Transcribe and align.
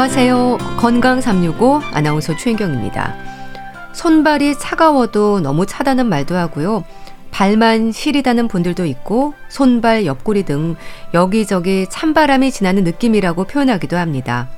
안녕하세요. 0.00 0.56
건강 0.78 1.20
365 1.20 1.82
아나운서 1.92 2.34
최인경입니다. 2.34 3.14
손발이 3.92 4.58
차가워도 4.58 5.40
너무 5.40 5.66
차다는 5.66 6.06
말도 6.06 6.34
하고요. 6.36 6.84
발만 7.30 7.92
시리다는 7.92 8.48
분들도 8.48 8.86
있고 8.86 9.34
손발 9.50 10.06
옆구리 10.06 10.44
등 10.44 10.76
여기저기 11.12 11.86
찬바람이 11.90 12.50
지나는 12.50 12.84
느낌이라고 12.84 13.44
표현하기도 13.44 13.98
합니다. 13.98 14.48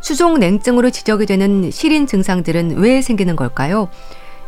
수족 0.00 0.38
냉증으로 0.38 0.88
지적이 0.88 1.26
되는 1.26 1.70
시린 1.70 2.06
증상들은 2.06 2.78
왜 2.78 3.02
생기는 3.02 3.36
걸까요? 3.36 3.90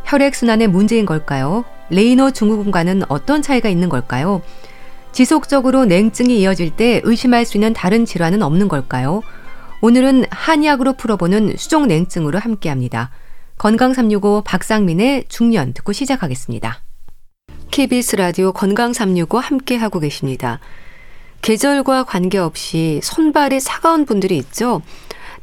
혈액순환의 0.05 0.69
문제인 0.69 1.05
걸까요? 1.05 1.65
레이노 1.91 2.31
증후군과는 2.31 3.03
어떤 3.09 3.43
차이가 3.43 3.69
있는 3.69 3.89
걸까요? 3.89 4.41
지속적으로 5.11 5.85
냉증이 5.85 6.39
이어질 6.39 6.71
때 6.71 6.99
의심할 7.03 7.45
수 7.45 7.57
있는 7.57 7.73
다른 7.73 8.05
질환은 8.05 8.41
없는 8.41 8.69
걸까요? 8.69 9.21
오늘은 9.85 10.25
한의학으로 10.31 10.93
풀어보는 10.93 11.57
수족 11.57 11.85
냉증으로 11.85 12.39
함께합니다. 12.39 13.11
건강 13.59 13.93
365 13.93 14.41
박상민의 14.43 15.25
중년 15.29 15.75
듣고 15.75 15.93
시작하겠습니다. 15.93 16.81
KBS 17.69 18.15
라디오 18.15 18.51
건강 18.51 18.93
365 18.93 19.37
함께하고 19.37 19.99
계십니다. 19.99 20.59
계절과 21.43 22.05
관계없이 22.05 22.99
손발이 23.03 23.61
차가운 23.61 24.05
분들이 24.05 24.37
있죠. 24.37 24.81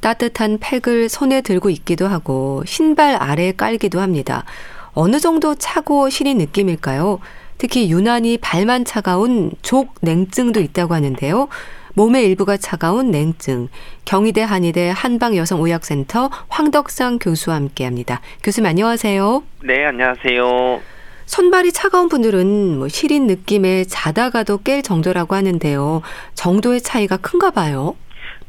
따뜻한 0.01 0.59
팩을 0.59 1.09
손에 1.09 1.43
들고 1.43 1.71
있기도 1.71 2.09
하고 2.09 2.65
신발 2.67 3.15
아래에 3.15 3.53
깔기도 3.53 4.01
합니다. 4.01 4.45
어느 4.93 5.21
정도 5.21 5.55
차고 5.55 6.11
시린 6.11 6.39
느낌일까요? 6.39 7.21
특히 7.59 7.93
유난히 7.93 8.39
발만 8.39 8.85
차가운 8.85 9.53
족 9.63 9.95
냉증도 10.01 10.59
있다고 10.59 10.95
하는데요. 10.95 11.47
몸의 11.95 12.25
일부가 12.27 12.57
차가운 12.57 13.11
냉증. 13.11 13.69
경희대 14.05 14.43
한의대 14.43 14.93
한방여성의학센터 14.95 16.31
황덕상 16.49 17.19
교수와 17.19 17.57
함께합니다. 17.57 18.21
교수님 18.43 18.69
안녕하세요. 18.69 19.43
네, 19.65 19.85
안녕하세요. 19.85 20.81
손발이 21.27 21.73
차가운 21.73 22.09
분들은 22.09 22.79
뭐 22.79 22.89
시린 22.89 23.27
느낌에 23.27 23.85
자다가도 23.85 24.59
깰 24.59 24.83
정도라고 24.83 25.35
하는데요. 25.35 26.03
정도의 26.35 26.81
차이가 26.81 27.17
큰가 27.17 27.51
봐요. 27.51 27.95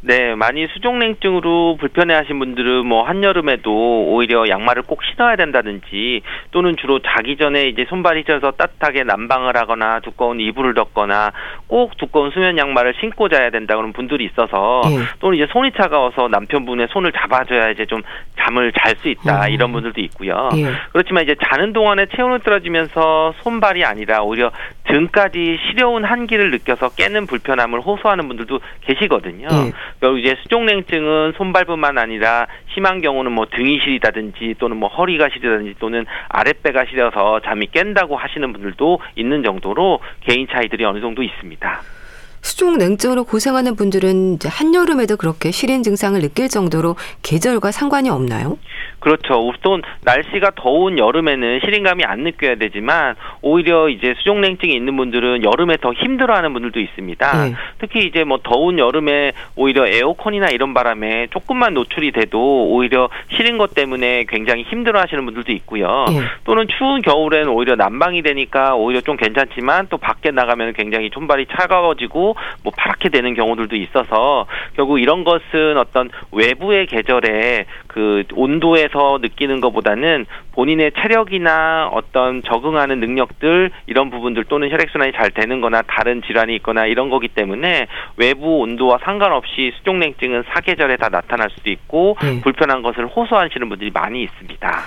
네, 0.05 0.35
많이 0.35 0.67
수족냉증으로 0.67 1.77
불편해하신 1.79 2.37
분들은 2.37 2.85
뭐 2.85 3.03
한여름에도 3.03 4.09
오히려 4.09 4.49
양말을 4.49 4.83
꼭 4.83 5.01
신어야 5.03 5.37
된다든지 5.37 6.21
또는 6.51 6.75
주로 6.75 6.99
자기 6.99 7.37
전에 7.37 7.67
이제 7.67 7.85
손발이 7.87 8.25
쪄서 8.25 8.51
따뜻하게 8.51 9.03
난방을 9.03 9.55
하거나 9.55 10.01
두꺼운 10.01 10.41
이불을 10.41 10.73
덮거나 10.73 11.31
꼭 11.67 11.95
두꺼운 11.97 12.31
수면 12.31 12.57
양말을 12.57 12.95
신고 12.99 13.29
자야 13.29 13.49
된다 13.49 13.77
그런 13.77 13.93
분들이 13.93 14.25
있어서 14.25 14.81
예. 14.87 15.05
또는 15.19 15.37
이제 15.37 15.47
손이 15.49 15.71
차가워서 15.71 16.27
남편분의 16.27 16.87
손을 16.91 17.13
잡아줘야 17.13 17.69
이제 17.69 17.85
좀 17.85 18.01
잠을 18.37 18.73
잘 18.73 18.93
수 18.97 19.09
있다 19.09 19.47
음. 19.47 19.51
이런 19.51 19.71
분들도 19.71 19.99
있고요. 20.01 20.49
예. 20.55 20.71
그렇지만 20.91 21.23
이제 21.23 21.35
자는 21.49 21.73
동안에 21.73 22.07
체온을 22.15 22.41
떨어지면서 22.41 23.33
손발이 23.41 23.83
아니라 23.83 24.21
오히려 24.21 24.51
등까지 24.83 25.57
시려운 25.65 26.03
한기를 26.03 26.51
느껴서 26.51 26.89
깨는 26.89 27.25
불편함을 27.25 27.79
호소하는 27.81 28.27
분들도 28.27 28.59
계시거든요. 28.81 29.47
예. 29.49 29.71
결국 29.99 30.19
이제 30.19 30.35
수족냉증은 30.43 31.33
손발뿐만 31.37 31.97
아니라 31.97 32.47
심한 32.73 33.01
경우는 33.01 33.31
뭐 33.31 33.45
등이 33.45 33.79
시리다든지 33.79 34.55
또는 34.59 34.77
뭐 34.77 34.89
허리가 34.89 35.29
시리다든지 35.29 35.75
또는 35.79 36.05
아랫배가 36.29 36.85
시려서 36.85 37.39
잠이 37.41 37.67
깬다고 37.67 38.15
하시는 38.17 38.51
분들도 38.51 38.99
있는 39.15 39.43
정도로 39.43 39.99
개인 40.21 40.47
차이들이 40.47 40.83
어느 40.85 40.99
정도 40.99 41.23
있습니다. 41.23 42.02
수족 42.43 42.77
냉증으로 42.77 43.23
고생하는 43.23 43.75
분들은 43.75 44.35
이제 44.35 44.49
한여름에도 44.49 45.17
그렇게 45.17 45.49
시린 45.51 45.81
증상을 45.81 46.19
느낄 46.21 46.49
정도로 46.49 46.95
계절과 47.23 47.71
상관이 47.71 48.09
없나요? 48.09 48.57
그렇죠. 48.99 49.49
우선 49.49 49.81
날씨가 50.03 50.51
더운 50.55 50.97
여름에는 50.97 51.59
시린감이 51.63 52.05
안 52.05 52.21
느껴야 52.21 52.55
되지만 52.55 53.15
오히려 53.41 53.89
이제 53.89 54.13
수족냉증이 54.19 54.73
있는 54.73 54.95
분들은 54.95 55.43
여름에 55.43 55.75
더 55.77 55.91
힘들어하는 55.91 56.53
분들도 56.53 56.79
있습니다. 56.79 57.45
네. 57.45 57.53
특히 57.79 58.05
이제 58.05 58.23
뭐 58.23 58.39
더운 58.41 58.79
여름에 58.79 59.33
오히려 59.57 59.85
에어컨이나 59.87 60.47
이런 60.51 60.73
바람에 60.73 61.27
조금만 61.31 61.73
노출이 61.73 62.13
돼도 62.13 62.69
오히려 62.69 63.09
시린 63.35 63.57
것 63.57 63.73
때문에 63.73 64.23
굉장히 64.29 64.63
힘들어하시는 64.63 65.25
분들도 65.25 65.51
있고요. 65.51 66.05
네. 66.07 66.21
또는 66.45 66.67
추운 66.77 67.01
겨울에는 67.01 67.49
오히려 67.49 67.75
난방이 67.75 68.21
되니까 68.21 68.75
오히려 68.75 69.01
좀 69.01 69.17
괜찮지만 69.17 69.87
또 69.89 69.97
밖에 69.97 70.31
나가면 70.31 70.73
굉장히 70.73 71.09
손발이 71.13 71.47
차가워지고 71.51 72.32
뭐 72.63 72.71
파랗게 72.75 73.09
되는 73.09 73.33
경우들도 73.33 73.75
있어서 73.75 74.45
결국 74.75 74.99
이런 74.99 75.23
것은 75.23 75.77
어떤 75.77 76.09
외부의 76.31 76.85
계절에 76.87 77.65
그 77.87 78.23
온도에 78.33 78.83
안에서 78.93 79.19
느끼는 79.21 79.59
것보다는 79.61 80.25
본인의 80.53 80.91
체력이나 81.01 81.89
어떤 81.91 82.43
적응하는 82.43 82.99
능력들 82.99 83.71
이런 83.87 84.09
부분들 84.09 84.45
또는 84.45 84.71
혈액순환이 84.71 85.11
잘 85.13 85.31
되는 85.31 85.61
거나 85.61 85.81
다른 85.81 86.21
질환이 86.21 86.55
있거나 86.57 86.85
이런 86.85 87.09
거기 87.09 87.27
때문에 87.27 87.87
외부 88.17 88.59
온도와 88.59 88.99
상관없이 89.03 89.73
수족냉증은 89.77 90.43
사계절에 90.53 90.97
다 90.97 91.09
나타날 91.09 91.49
수도 91.49 91.69
있고 91.71 92.15
네. 92.21 92.39
불편한 92.41 92.81
것을 92.83 93.07
호소하시는 93.07 93.67
분들이 93.67 93.91
많이 93.91 94.23
있습니다. 94.23 94.81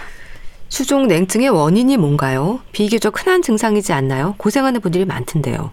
수족 0.69 1.07
냉증의 1.07 1.49
원인이 1.51 1.97
뭔가요? 1.97 2.61
비교적 2.73 3.21
흔한 3.21 3.43
증상이지 3.43 3.93
않나요? 3.93 4.35
고생하는 4.39 4.81
분들이 4.81 5.05
많던데요. 5.05 5.71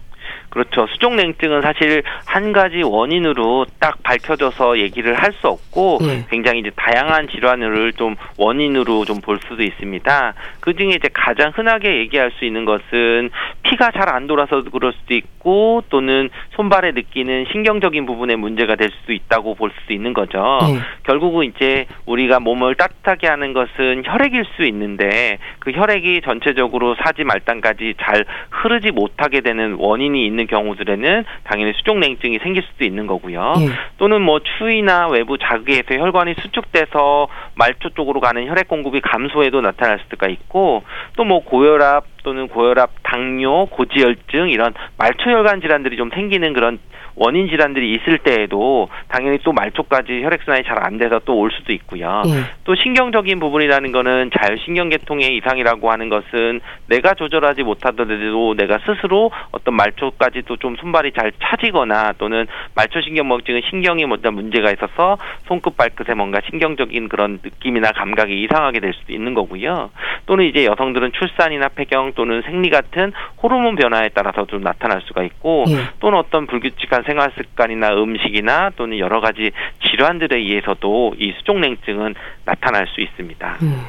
그렇죠. 0.54 0.86
수족냉증은 0.86 1.60
사실 1.62 2.02
한 2.26 2.52
가지 2.52 2.80
원인으로 2.82 3.66
딱 3.80 4.02
밝혀져서 4.02 4.78
얘기를 4.78 5.14
할 5.14 5.34
수 5.34 5.48
없고 5.48 5.98
예. 6.02 6.24
굉장히 6.30 6.60
이제 6.60 6.70
다양한 6.76 7.26
질환을 7.28 7.92
좀 7.94 8.14
원인으로 8.38 9.04
좀 9.04 9.20
볼 9.20 9.38
수도 9.48 9.62
있습니다. 9.62 10.34
그 10.60 10.74
중에 10.74 10.90
이제 10.90 11.08
가장 11.12 11.50
흔하게 11.54 11.98
얘기할 12.00 12.30
수 12.38 12.44
있는 12.44 12.64
것은 12.64 13.30
피가 13.62 13.90
잘 13.90 14.04
안 14.14 14.26
돌아서 14.26 14.62
그럴 14.62 14.92
수도 14.92 15.14
있고 15.14 15.82
또는 15.88 16.28
손발에 16.56 16.92
느끼는 16.92 17.46
신경적인 17.52 18.04
부분에 18.06 18.36
문제가 18.36 18.76
될 18.76 18.90
수도 19.00 19.12
있다고 19.12 19.54
볼 19.54 19.70
수도 19.80 19.92
있는 19.94 20.12
거죠. 20.12 20.58
예. 20.62 20.78
결국은 21.04 21.46
이제 21.46 21.86
우리가 22.06 22.38
몸을 22.38 22.74
따뜻하게 22.76 23.26
하는 23.26 23.52
것은 23.54 24.02
혈액일 24.04 24.44
수 24.56 24.64
있는데 24.66 25.38
그 25.58 25.72
혈액이 25.72 26.20
전체적으로 26.22 26.94
사지 27.02 27.24
말단까지 27.24 27.94
잘 28.00 28.24
흐르지 28.50 28.90
못하게 28.92 29.40
되는 29.40 29.74
원인이 29.78 30.24
있는 30.26 30.43
있는 30.44 30.46
경우들에는 30.46 31.24
당연히 31.44 31.72
수족냉증이 31.74 32.38
생길 32.42 32.62
수도 32.62 32.84
있는 32.84 33.06
거고요. 33.06 33.54
예. 33.58 33.68
또는 33.98 34.22
뭐 34.22 34.40
추위나 34.40 35.08
외부 35.08 35.36
자극에서 35.38 35.94
혈관이 35.94 36.34
수축돼서 36.40 37.28
말초 37.54 37.90
쪽으로 37.90 38.20
가는 38.20 38.46
혈액 38.46 38.68
공급이 38.68 39.00
감소해도 39.00 39.60
나타날 39.60 40.00
수가 40.10 40.28
있고 40.28 40.82
또 41.16 41.24
뭐 41.24 41.42
고혈압 41.42 42.04
또는 42.24 42.48
고혈압, 42.48 42.90
당뇨, 43.04 43.66
고지혈증 43.66 44.50
이런 44.50 44.74
말초혈관 44.98 45.60
질환들이 45.60 45.96
좀 45.96 46.10
생기는 46.12 46.52
그런 46.52 46.80
원인 47.16 47.48
질환들이 47.48 47.92
있을 47.92 48.18
때에도 48.18 48.88
당연히 49.06 49.38
또 49.44 49.52
말초까지 49.52 50.24
혈액순환이 50.24 50.64
잘 50.64 50.74
안 50.84 50.98
돼서 50.98 51.20
또 51.20 51.34
올 51.34 51.50
수도 51.52 51.72
있고요. 51.72 52.22
예. 52.26 52.30
또 52.64 52.74
신경적인 52.74 53.38
부분이라는 53.38 53.92
거는 53.92 54.30
자율신경계통의 54.36 55.36
이상이라고 55.36 55.90
하는 55.90 56.08
것은 56.08 56.60
내가 56.88 57.14
조절하지 57.14 57.62
못하더라도 57.62 58.54
내가 58.54 58.78
스스로 58.78 59.30
어떤 59.52 59.74
말초까지도 59.74 60.56
좀 60.56 60.76
손발이 60.76 61.12
잘 61.12 61.32
차지거나 61.42 62.14
또는 62.18 62.46
말초신경망증은 62.74 63.62
신경이 63.70 64.04
어떤 64.10 64.34
문제가 64.34 64.72
있어서 64.72 65.18
손끝 65.46 65.76
발끝에 65.76 66.14
뭔가 66.14 66.40
신경적인 66.50 67.08
그런 67.08 67.40
느낌이나 67.42 67.92
감각이 67.92 68.42
이상하게 68.42 68.80
될 68.80 68.92
수도 68.94 69.12
있는 69.12 69.34
거고요. 69.34 69.90
또는 70.26 70.46
이제 70.46 70.64
여성들은 70.64 71.12
출산이나 71.12 71.68
폐경 71.68 72.12
또는 72.14 72.42
생리 72.42 72.70
같은 72.70 73.12
호르몬 73.42 73.76
변화에 73.76 74.10
따라서도 74.10 74.58
나타날 74.58 75.02
수가 75.06 75.22
있고 75.24 75.64
예. 75.68 75.76
또는 76.00 76.18
어떤 76.18 76.46
불규칙한 76.46 77.04
생활 77.06 77.32
습관이나 77.36 77.94
음식이나 77.94 78.70
또는 78.76 78.98
여러 78.98 79.20
가지 79.20 79.50
질환들에 79.90 80.36
의해서도 80.36 81.14
이 81.18 81.32
수족냉증은 81.38 82.14
나타날 82.44 82.86
수 82.88 83.00
있습니다. 83.00 83.58
음. 83.62 83.82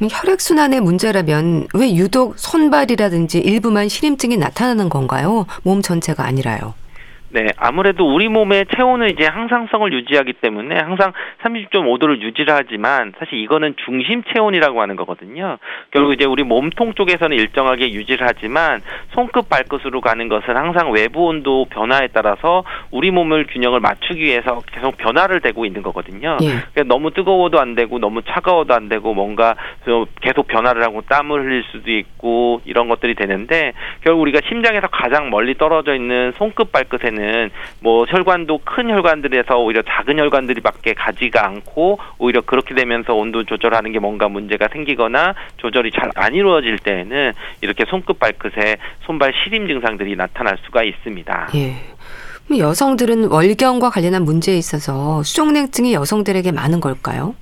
혈액순환의 0.00 0.80
문제라면 0.80 1.68
왜 1.74 1.94
유독 1.94 2.38
손발이라든지 2.38 3.38
일부만 3.38 3.88
시림증이 3.88 4.36
나타나는 4.36 4.88
건가요? 4.88 5.46
몸 5.62 5.82
전체가 5.82 6.24
아니라요. 6.24 6.74
네, 7.34 7.48
아무래도 7.56 8.06
우리 8.06 8.28
몸의 8.28 8.66
체온은 8.76 9.10
이제 9.10 9.26
항상성을 9.26 9.92
유지하기 9.92 10.34
때문에 10.34 10.78
항상 10.78 11.12
30.5도를 11.42 12.20
유지를 12.20 12.54
하지만 12.54 13.12
사실 13.18 13.40
이거는 13.40 13.74
중심 13.84 14.22
체온이라고 14.22 14.80
하는 14.80 14.94
거거든요. 14.94 15.58
결국 15.90 16.12
이제 16.12 16.26
우리 16.26 16.44
몸통 16.44 16.94
쪽에서는 16.94 17.36
일정하게 17.36 17.90
유지를 17.90 18.24
하지만 18.24 18.82
손끝 19.14 19.48
발끝으로 19.48 20.00
가는 20.00 20.28
것은 20.28 20.56
항상 20.56 20.92
외부 20.92 21.26
온도 21.26 21.64
변화에 21.70 22.06
따라서 22.12 22.62
우리 22.92 23.10
몸을 23.10 23.48
균형을 23.48 23.80
맞추기 23.80 24.22
위해서 24.22 24.60
계속 24.70 24.96
변화를 24.96 25.40
되고 25.40 25.66
있는 25.66 25.82
거거든요. 25.82 26.36
예. 26.40 26.46
그러니까 26.46 26.84
너무 26.84 27.10
뜨거워도 27.10 27.58
안 27.58 27.74
되고 27.74 27.98
너무 27.98 28.22
차가워도 28.22 28.72
안 28.74 28.88
되고 28.88 29.12
뭔가 29.12 29.56
계속 30.20 30.46
변화를 30.46 30.84
하고 30.84 31.02
땀을 31.08 31.42
흘릴 31.42 31.64
수도 31.72 31.90
있고 31.90 32.60
이런 32.64 32.88
것들이 32.88 33.16
되는데 33.16 33.72
결국 34.02 34.22
우리가 34.22 34.38
심장에서 34.48 34.86
가장 34.86 35.30
멀리 35.30 35.58
떨어져 35.58 35.96
있는 35.96 36.32
손끝 36.36 36.70
발끝에는 36.70 37.23
경우에는 37.24 37.50
뭐 37.80 38.04
혈관도 38.04 38.60
큰 38.64 38.90
혈관들에서 38.90 39.58
오히려 39.58 39.82
작은 39.82 40.18
혈관들이밖에 40.18 40.94
가지가 40.94 41.46
않고 41.46 41.98
오히려 42.18 42.42
그렇게 42.42 42.74
되면서 42.74 43.14
온도 43.14 43.44
조절하는 43.44 43.92
게 43.92 43.98
뭔가 43.98 44.28
문제가 44.28 44.68
생기거나 44.72 45.34
조절이 45.56 45.90
잘 45.90 46.04
안 46.16 46.34
이루어질 46.34 46.78
때에는 46.78 47.32
이렇게 47.60 47.84
손끝 47.88 48.20
발끝에 48.20 48.76
손발 49.04 49.32
시림 49.42 49.66
증상들이 49.66 50.14
나타날 50.14 50.58
수가 50.64 50.84
있습니다. 50.84 51.48
예. 51.56 51.74
여성들은 52.56 53.30
월경과 53.30 53.90
관련한 53.90 54.22
문제에 54.24 54.56
있어서 54.56 55.22
수족냉증이 55.22 55.94
여성들에게 55.94 56.52
많은 56.52 56.80
걸까요? 56.80 57.34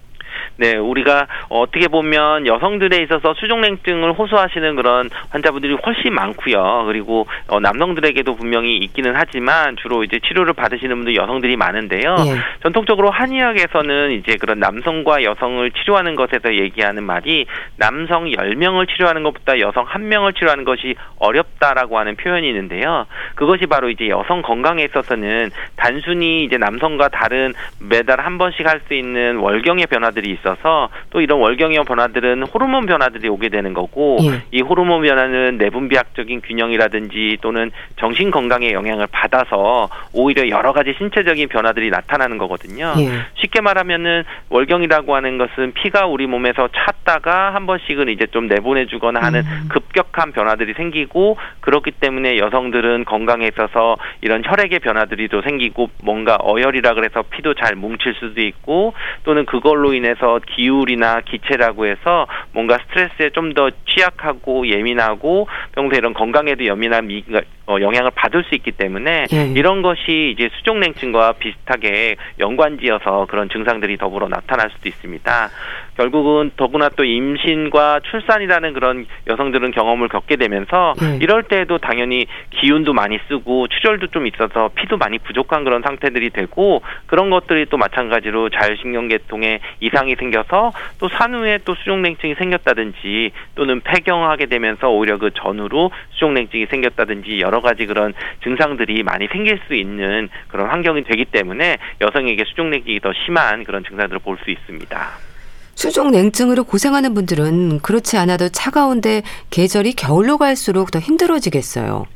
네, 0.56 0.76
우리가 0.76 1.26
어떻게 1.48 1.88
보면 1.88 2.46
여성들에 2.46 2.98
있어서 3.04 3.34
수족냉증을 3.34 4.12
호소하시는 4.12 4.76
그런 4.76 5.08
환자분들이 5.30 5.76
훨씬 5.84 6.14
많고요. 6.14 6.84
그리고 6.86 7.26
어, 7.48 7.58
남성들에게도 7.60 8.36
분명히 8.36 8.76
있기는 8.76 9.14
하지만 9.16 9.76
주로 9.76 10.04
이제 10.04 10.20
치료를 10.20 10.52
받으시는 10.52 10.96
분들 10.96 11.16
여성들이 11.16 11.56
많은데요. 11.56 12.16
예. 12.26 12.36
전통적으로 12.62 13.10
한의학에서는 13.10 14.12
이제 14.12 14.36
그런 14.36 14.60
남성과 14.60 15.22
여성을 15.22 15.70
치료하는 15.70 16.14
것에서 16.14 16.54
얘기하는 16.54 17.02
말이 17.02 17.46
남성 17.76 18.26
10명을 18.26 18.88
치료하는 18.88 19.22
것보다 19.22 19.58
여성 19.58 19.86
1명을 19.86 20.36
치료하는 20.36 20.64
것이 20.64 20.96
어렵다라고 21.18 21.98
하는 21.98 22.16
표현이 22.16 22.46
있는데요. 22.48 23.06
그것이 23.36 23.66
바로 23.66 23.88
이제 23.88 24.08
여성 24.08 24.42
건강에 24.42 24.84
있어서는 24.84 25.50
단순히 25.76 26.44
이제 26.44 26.58
남성과 26.58 27.08
다른 27.08 27.54
매달 27.78 28.20
한 28.20 28.36
번씩 28.38 28.68
할 28.68 28.82
수 28.86 28.94
있는 28.94 29.36
월경의 29.36 29.86
변화들이 29.86 30.30
있어 30.42 30.52
있어서 30.52 30.90
또 31.10 31.20
이런 31.20 31.40
월경형 31.40 31.84
변화들은 31.84 32.42
호르몬 32.42 32.86
변화들이 32.86 33.28
오게 33.28 33.48
되는 33.48 33.72
거고 33.72 34.18
예. 34.22 34.42
이 34.50 34.60
호르몬 34.60 35.02
변화는 35.02 35.56
내분비학적인 35.58 36.42
균형이라든지 36.42 37.38
또는 37.40 37.70
정신 37.96 38.30
건강에 38.30 38.72
영향을 38.72 39.06
받아서 39.10 39.88
오히려 40.12 40.48
여러 40.48 40.72
가지 40.72 40.94
신체적인 40.98 41.48
변화들이 41.48 41.90
나타나는 41.90 42.38
거거든요. 42.38 42.94
예. 42.98 43.08
쉽게 43.34 43.60
말하면은 43.60 44.24
월경이라고 44.50 45.14
하는 45.14 45.38
것은 45.38 45.72
피가 45.72 46.06
우리 46.06 46.26
몸에서 46.26 46.68
찼다가 46.68 47.54
한 47.54 47.66
번씩은 47.66 48.08
이제 48.08 48.26
좀 48.26 48.48
내보내주거나 48.48 49.20
하는 49.20 49.40
음. 49.40 49.68
급격한 49.68 50.32
변화들이 50.32 50.74
생기고 50.74 51.36
그렇기 51.60 51.92
때문에 51.92 52.38
여성들은 52.38 53.04
건강에 53.04 53.48
있어서 53.48 53.96
이런 54.20 54.42
혈액의 54.44 54.80
변화들이 54.80 55.28
또 55.28 55.42
생기고 55.42 55.90
뭔가 56.02 56.36
어혈이라 56.40 56.94
그래서 56.94 57.22
피도 57.22 57.54
잘 57.54 57.76
뭉칠 57.76 58.14
수도 58.14 58.40
있고 58.40 58.94
또는 59.24 59.46
그걸로 59.46 59.94
인해서 59.94 60.31
기울이나 60.40 61.20
기체라고 61.20 61.86
해서 61.86 62.26
뭔가 62.52 62.78
스트레스에 62.88 63.30
좀 63.30 63.52
더 63.52 63.70
취약하고 63.86 64.66
예민하고 64.66 65.46
평소에 65.72 65.98
이런 65.98 66.14
건강에도 66.14 66.64
예민한 66.64 67.06
미, 67.06 67.22
어, 67.66 67.76
영향을 67.80 68.10
받을 68.14 68.44
수 68.44 68.54
있기 68.56 68.72
때문에 68.72 69.26
예. 69.32 69.46
이런 69.54 69.82
것이 69.82 70.34
이제 70.34 70.50
수족냉증과 70.58 71.32
비슷하게 71.32 72.16
연관지어서 72.40 73.26
그런 73.30 73.48
증상들이 73.48 73.96
더불어 73.98 74.28
나타날 74.28 74.70
수도 74.70 74.88
있습니다. 74.88 75.50
결국은 75.96 76.50
더구나 76.56 76.88
또 76.90 77.04
임신과 77.04 78.00
출산이라는 78.10 78.72
그런 78.72 79.06
여성들은 79.28 79.70
경험을 79.72 80.08
겪게 80.08 80.36
되면서 80.36 80.94
예. 81.02 81.18
이럴 81.22 81.44
때에도 81.44 81.78
당연히 81.78 82.26
기운도 82.50 82.92
많이 82.92 83.18
쓰고 83.28 83.68
출혈도 83.68 84.08
좀 84.08 84.26
있어서 84.26 84.70
피도 84.74 84.96
많이 84.96 85.18
부족한 85.18 85.64
그런 85.64 85.82
상태들이 85.82 86.30
되고 86.30 86.82
그런 87.06 87.30
것들이 87.30 87.66
또 87.66 87.76
마찬가지로 87.76 88.50
자율신경계통에 88.50 89.60
이상이 89.80 90.16
생겨서 90.16 90.72
또 90.98 91.08
산후에 91.08 91.60
또 91.64 91.74
수족냉증이 91.76 92.34
생겼다든지 92.34 93.30
또는 93.54 93.80
폐경하게 93.80 94.46
되면서 94.46 94.90
오히려 94.90 95.18
그 95.18 95.30
전후로 95.30 95.92
수족냉증이 96.10 96.66
생겼다든지 96.66 97.40
여러 97.40 97.61
가지 97.62 97.86
그런 97.86 98.12
증상들이 98.42 99.02
많이 99.02 99.28
생길 99.28 99.58
수 99.66 99.74
있는 99.74 100.28
그런 100.48 100.68
환경이 100.68 101.04
되기 101.04 101.24
때문에 101.24 101.78
여성에게 102.00 102.44
수족냉증이 102.44 103.00
더 103.00 103.12
심한 103.24 103.64
그런 103.64 103.82
증상들을 103.84 104.20
볼 104.20 104.36
수 104.42 104.50
있습니다. 104.50 105.31
수족 105.74 106.10
냉증으로 106.10 106.64
고생하는 106.64 107.14
분들은 107.14 107.80
그렇지 107.80 108.16
않아도 108.18 108.48
차가운데 108.48 109.22
계절이 109.50 109.94
겨울로 109.94 110.38
갈수록 110.38 110.90
더 110.90 110.98
힘들어지겠어요. 110.98 112.06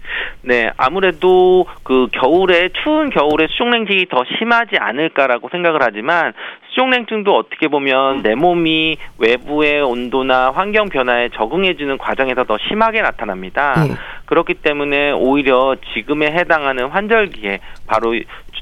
네, 0.42 0.70
아무래도 0.76 1.66
그 1.82 2.06
겨울에 2.12 2.68
추운 2.84 3.10
겨울에 3.10 3.48
수족냉증이 3.48 4.06
더 4.08 4.22
심하지 4.38 4.76
않을까라고 4.78 5.48
생각을 5.48 5.80
하지만 5.82 6.34
수족냉증도 6.68 7.34
어떻게 7.34 7.66
보면 7.66 8.22
내 8.22 8.36
몸이 8.36 8.96
외부의 9.18 9.82
온도나 9.82 10.52
환경 10.52 10.88
변화에 10.88 11.30
적응해주는 11.30 11.98
과정에서 11.98 12.44
더 12.44 12.58
심하게 12.68 13.02
나타납니다. 13.02 13.74
네. 13.88 13.94
그렇기 14.26 14.54
때문에 14.54 15.10
오히려 15.12 15.74
지금에 15.94 16.26
해당하는 16.26 16.86
환절기에 16.90 17.58
바로 17.88 18.14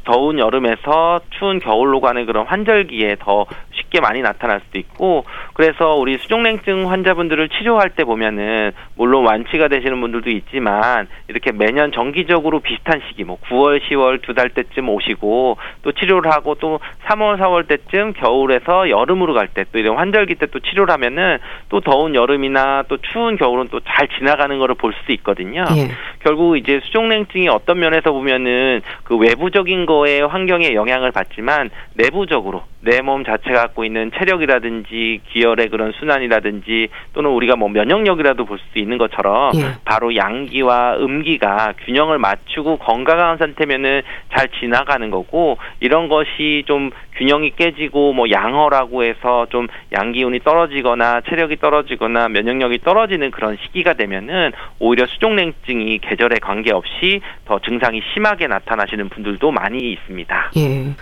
더운 0.05 0.39
여름에서 0.39 1.21
추운 1.39 1.59
겨울로 1.59 2.01
가는 2.01 2.25
그런 2.27 2.47
환절기에 2.47 3.17
더 3.21 3.47
쉽게 3.75 4.01
많이 4.01 4.23
나타날 4.23 4.61
수도 4.67 4.79
있고 4.79 5.25
그래서 5.55 5.95
우리 5.95 6.19
수족냉증 6.19 6.91
환자분들을 6.91 7.49
치료할 7.51 7.91
때 7.91 8.05
보면은 8.05 8.73
물론 8.97 9.25
완치가 9.25 9.69
되시는 9.69 10.01
분들도 10.01 10.31
있지만 10.31 11.07
이렇게 11.29 11.53
매년 11.53 11.93
정기적으로 11.93 12.61
비슷한 12.61 13.01
시기 13.09 13.25
뭐 13.25 13.39
9월, 13.49 13.81
10월 13.83 14.23
두 14.23 14.35
달 14.35 14.51
때쯤 14.51 14.89
오시고 14.89 15.59
또 15.83 15.93
치료를 15.93 16.33
하고 16.33 16.57
또 16.57 16.81
3월, 17.07 17.39
4월 17.39 17.69
때쯤 17.69 18.15
겨울에서 18.15 18.91
여름으로 18.91 19.33
갈 19.35 19.49
때 19.55 19.65
또 19.73 19.79
이런 19.79 19.97
환절기 19.97 20.35
때 20.37 20.47
또 20.47 20.59
치료를 20.61 20.93
하면은 20.95 21.39
또 21.69 21.81
더운 21.81 22.15
여름이나 22.15 22.85
또 22.89 22.97
추운 22.99 23.37
겨울은 23.37 23.69
또 23.69 23.81
잘 23.81 24.09
지나가는 24.19 24.59
거를 24.59 24.75
볼 24.75 24.93
수 25.07 25.13
있거든요. 25.13 25.65
예. 25.77 25.89
결국 26.21 26.57
이제 26.57 26.81
수족냉증이 26.85 27.49
어떤 27.49 27.79
면에서 27.81 28.13
보면은 28.13 28.81
그 29.05 29.17
외부적인 29.17 29.87
거에 29.87 30.21
환경에 30.23 30.75
영향을 30.75 31.11
받지만 31.13 31.71
내부적으로 31.95 32.63
내 32.81 33.01
몸 33.03 33.25
자체가 33.25 33.64
갖고 33.65 33.85
있는 33.85 34.11
체력이라든지 34.17 35.21
기혈의 35.33 35.69
그런 35.69 35.93
순환이라든지 35.93 36.89
또는 37.13 37.31
우리가 37.31 37.57
뭐 37.57 37.69
면역력이라도 37.69 38.45
볼 38.45 38.59
수 38.73 38.79
있는 38.79 38.99
것처럼 38.99 39.53
예. 39.57 39.75
바로 39.85 40.15
양기와 40.17 40.97
음기가 40.99 41.75
균형을 41.85 42.19
맞추고 42.19 42.79
건강한 42.79 43.37
상태면은 43.37 44.03
잘 44.35 44.49
지나가는 44.61 45.11
거고 45.11 45.59
이런 45.81 46.09
것이 46.09 46.65
좀 46.67 46.91
균형이 47.17 47.51
깨지고 47.57 48.13
뭐 48.13 48.31
양허라고 48.31 49.05
해서 49.05 49.47
좀 49.51 49.69
양기운이 49.93 50.41
떨어지거나 50.41 51.23
체력이 51.29 51.57
떨어지거나 51.57 52.29
면역력이 52.29 52.79
떨어지는 52.79 53.31
그런 53.31 53.57
시기가 53.63 53.95
되면은 53.95 54.53
오히려 54.79 55.07
수족냉증이 55.07 55.99
계절에 55.99 56.37
관계없이 56.41 57.21
더 57.45 57.59
증상이 57.61 58.01
심하게 58.13 58.47
나타나시는 58.47 59.09
분들도 59.11 59.51
많이 59.51 59.93
있습니다. 59.93 60.51
예. 60.57 60.95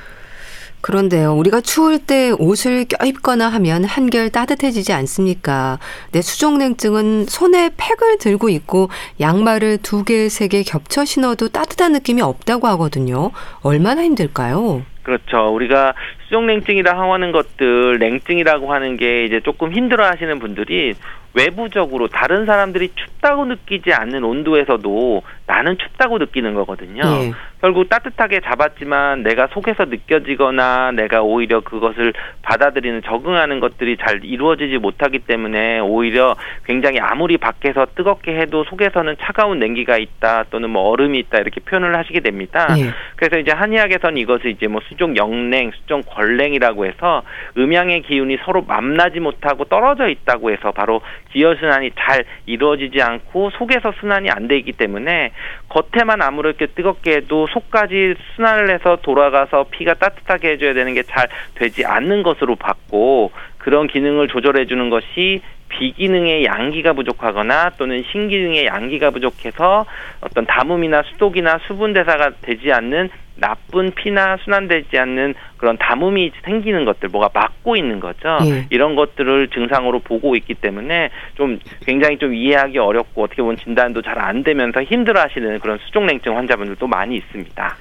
그런데요, 0.83 1.35
우리가 1.35 1.61
추울 1.61 1.99
때 2.01 2.33
옷을 2.33 2.87
껴입거나 2.87 3.49
하면 3.51 3.85
한결 3.85 4.31
따뜻해지지 4.31 4.93
않습니까? 4.93 5.79
내 6.11 6.21
수족냉증은 6.21 7.27
손에 7.27 7.71
팩을 7.77 8.19
들고 8.19 8.49
있고 8.49 8.89
양말을 9.21 9.79
두 9.79 10.05
개, 10.05 10.29
세 10.29 10.49
개 10.49 10.65
겹쳐 10.65 11.05
신어도 11.05 11.49
따뜻한 11.51 11.93
느낌이 11.93 12.21
없다고 12.21 12.67
하거든요. 12.67 13.31
얼마나 13.63 14.03
힘들까요? 14.03 14.83
그렇죠. 15.05 15.55
우리가 15.55 15.95
수족냉증이라 16.25 16.99
하는 16.99 17.31
것들, 17.33 17.99
냉증이라고 18.01 18.73
하는 18.73 18.97
게 18.97 19.25
이제 19.25 19.41
조금 19.45 19.73
힘들어 19.73 20.05
하시는 20.07 20.39
분들이 20.41 20.95
외부적으로 21.35 22.09
다른 22.09 22.47
사람들이 22.47 22.91
춥다고 22.95 23.47
느끼지 23.47 23.93
않는 23.93 24.25
온도에서도 24.25 25.23
나는 25.47 25.79
춥다고 25.79 26.19
느끼는 26.19 26.55
거거든요. 26.55 27.03
예. 27.05 27.33
결국 27.61 27.89
따뜻하게 27.89 28.41
잡았지만 28.41 29.23
내가 29.23 29.47
속에서 29.53 29.85
느껴지거나 29.85 30.91
내가 30.93 31.23
오히려 31.23 31.61
그것을 31.61 32.13
받아들이는 32.43 33.03
적응하는 33.03 33.61
것들이 33.61 33.97
잘 33.99 34.25
이루어지지 34.25 34.79
못하기 34.79 35.21
때문에 35.21 35.79
오히려 35.79 36.35
굉장히 36.65 36.99
아무리 36.99 37.39
밖에서 37.39 37.87
뜨겁게 37.95 38.37
해도 38.37 38.65
속에서는 38.65 39.15
차가운 39.21 39.61
냉기가 39.61 39.97
있다 39.97 40.47
또는 40.51 40.71
뭐 40.71 40.91
얼음이 40.91 41.19
있다 41.21 41.39
이렇게 41.39 41.61
표현을 41.61 41.97
하시게 41.97 42.21
됩니다. 42.21 42.67
예. 42.79 42.91
그래서 43.15 43.39
이제 43.39 43.53
한의학에서는 43.53 44.17
이것을 44.19 44.51
이제 44.51 44.67
뭐 44.67 44.81
수족 44.89 45.17
영냉, 45.17 45.71
수족 45.71 46.03
걸냉이라고 46.07 46.87
해서 46.87 47.23
음양의 47.57 48.03
기운이 48.03 48.39
서로 48.45 48.63
만나지 48.63 49.21
못하고 49.21 49.65
떨어져 49.67 50.09
있다고 50.09 50.51
해서 50.51 50.73
바로 50.73 51.01
기혈 51.33 51.57
순환이 51.59 51.93
잘 51.99 52.25
이루어지지 52.47 53.01
않고 53.01 53.51
속에서 53.51 53.93
순환이 54.01 54.31
안 54.31 54.49
되기 54.49 54.73
때문에 54.73 55.33
겉에만 55.69 56.23
아무렇게 56.23 56.67
뜨겁게 56.67 57.17
해도 57.17 57.47
속까지 57.47 58.15
순환을 58.37 58.73
해서 58.75 58.99
돌아가서 59.03 59.67
피가 59.71 59.95
따뜻하게 59.95 60.53
해줘야 60.53 60.75
되는 60.75 60.95
게 60.95 61.03
잘 61.13 61.29
되지 61.55 61.85
않는 61.85 62.23
것으로 62.23 62.57
봤고 62.57 63.33
그런 63.63 63.87
기능을 63.87 64.27
조절해 64.27 64.67
주는 64.67 64.91
것이 64.91 65.41
비기능의 65.69 66.45
양기가 66.45 66.93
부족하거나 66.93 67.71
또는 67.79 68.05
신기능의 68.11 68.67
양기가 68.67 69.11
부족해서 69.11 69.87
어떤 70.21 70.45
담음이나 70.45 71.03
수독이나 71.03 71.59
수분 71.67 71.93
대사가 71.93 72.33
되지 72.43 72.73
않는 72.73 73.09
나쁜 73.37 73.93
피나 73.93 74.37
순환되지 74.45 74.99
않는 74.99 75.35
그런 75.57 75.79
담음이 75.79 76.33
생기는 76.45 76.85
것들, 76.85 77.09
뭐가 77.09 77.31
막고 77.33 77.77
있는 77.77 78.01
거죠. 78.01 78.37
예. 78.45 78.67
이런 78.71 78.95
것들을 78.95 79.49
증상으로 79.49 80.01
보고 80.01 80.37
있기 80.37 80.55
때문에 80.55 81.11
좀 81.37 81.59
굉장히 81.87 82.19
좀 82.19 82.35
이해하기 82.35 82.79
어렵고 82.79 83.23
어떻게 83.23 83.43
보면 83.43 83.57
진단도 83.57 84.03
잘 84.03 84.19
안 84.19 84.45
되면서 84.45 84.83
힘들어하시는 84.83 85.61
그런 85.61 85.79
수족냉증 85.79 86.37
환자분들도 86.37 86.87
많이 86.87 87.17
있습니다. 87.17 87.77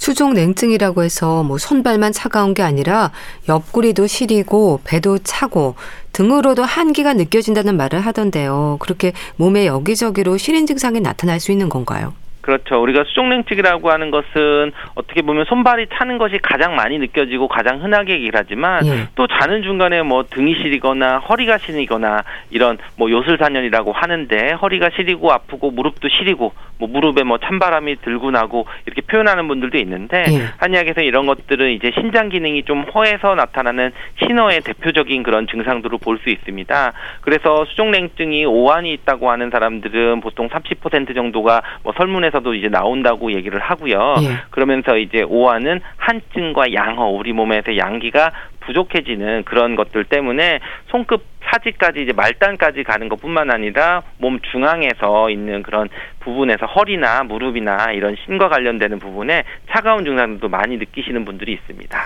수족 0.00 0.32
냉증이라고 0.32 1.02
해서 1.02 1.42
뭐 1.42 1.58
손발만 1.58 2.12
차가운 2.12 2.54
게 2.54 2.62
아니라 2.62 3.12
옆구리도 3.48 4.06
시리고 4.06 4.80
배도 4.84 5.18
차고 5.18 5.74
등으로도 6.12 6.64
한기가 6.64 7.12
느껴진다는 7.12 7.76
말을 7.76 8.00
하던데요. 8.00 8.78
그렇게 8.80 9.12
몸에 9.36 9.66
여기저기로 9.66 10.38
시린 10.38 10.66
증상이 10.66 11.00
나타날 11.00 11.38
수 11.38 11.52
있는 11.52 11.68
건가요? 11.68 12.14
그렇죠. 12.40 12.80
우리가 12.82 13.04
수족냉증이라고 13.04 13.90
하는 13.90 14.10
것은 14.10 14.72
어떻게 14.94 15.22
보면 15.22 15.44
손발이 15.44 15.86
차는 15.92 16.18
것이 16.18 16.38
가장 16.38 16.74
많이 16.74 16.98
느껴지고 16.98 17.48
가장 17.48 17.82
흔하게 17.82 18.14
얘기하지만 18.14 18.86
예. 18.86 19.08
또 19.14 19.26
자는 19.26 19.62
중간에 19.62 20.02
뭐 20.02 20.24
등이 20.24 20.54
시리거나 20.54 21.18
허리가 21.18 21.58
시리거나 21.58 22.22
이런 22.50 22.78
뭐 22.96 23.10
요술사년이라고 23.10 23.92
하는데 23.92 24.52
허리가 24.52 24.88
시리고 24.96 25.32
아프고 25.32 25.70
무릎도 25.70 26.08
시리고 26.08 26.52
뭐 26.78 26.88
무릎에 26.88 27.22
뭐 27.22 27.38
찬바람이 27.38 27.96
들고 27.96 28.30
나고 28.30 28.66
이렇게 28.86 29.02
표현하는 29.02 29.46
분들도 29.46 29.76
있는데 29.78 30.24
예. 30.28 30.48
한의학에서 30.56 31.02
이런 31.02 31.26
것들은 31.26 31.72
이제 31.72 31.92
신장 31.94 32.30
기능이 32.30 32.62
좀 32.64 32.84
허해서 32.94 33.34
나타나는 33.34 33.92
신호의 34.24 34.62
대표적인 34.62 35.22
그런 35.22 35.46
증상들을 35.46 35.98
볼수 36.02 36.30
있습니다. 36.30 36.92
그래서 37.20 37.66
수족냉증이 37.66 38.46
오한이 38.46 38.92
있다고 38.94 39.30
하는 39.30 39.50
사람들은 39.50 40.20
보통 40.22 40.48
30% 40.48 41.14
정도가 41.14 41.62
뭐 41.82 41.92
설문에 41.96 42.29
서도 42.30 42.54
이제 42.54 42.68
나온다고 42.68 43.32
얘기를 43.32 43.58
하고요. 43.60 44.14
예. 44.22 44.38
그러면서 44.50 44.96
이제 44.96 45.22
오한은 45.22 45.80
한증과 45.96 46.72
양허 46.74 47.06
우리 47.06 47.32
몸에서 47.32 47.76
양기가 47.76 48.32
부족해지는 48.60 49.44
그런 49.44 49.76
것들 49.76 50.04
때문에 50.04 50.60
손끝 50.88 51.22
사지까지 51.50 52.02
이제 52.02 52.12
말단까지 52.12 52.84
가는 52.84 53.08
것뿐만 53.08 53.50
아니라 53.50 54.02
몸 54.18 54.38
중앙에서 54.52 55.30
있는 55.30 55.62
그런 55.62 55.88
부분에서 56.20 56.66
허리나 56.66 57.24
무릎이나 57.24 57.92
이런 57.92 58.16
신과 58.24 58.48
관련되는 58.48 58.98
부분에 58.98 59.44
차가운 59.70 60.04
증상도 60.04 60.48
많이 60.48 60.76
느끼시는 60.76 61.24
분들이 61.24 61.52
있습니다. 61.54 61.98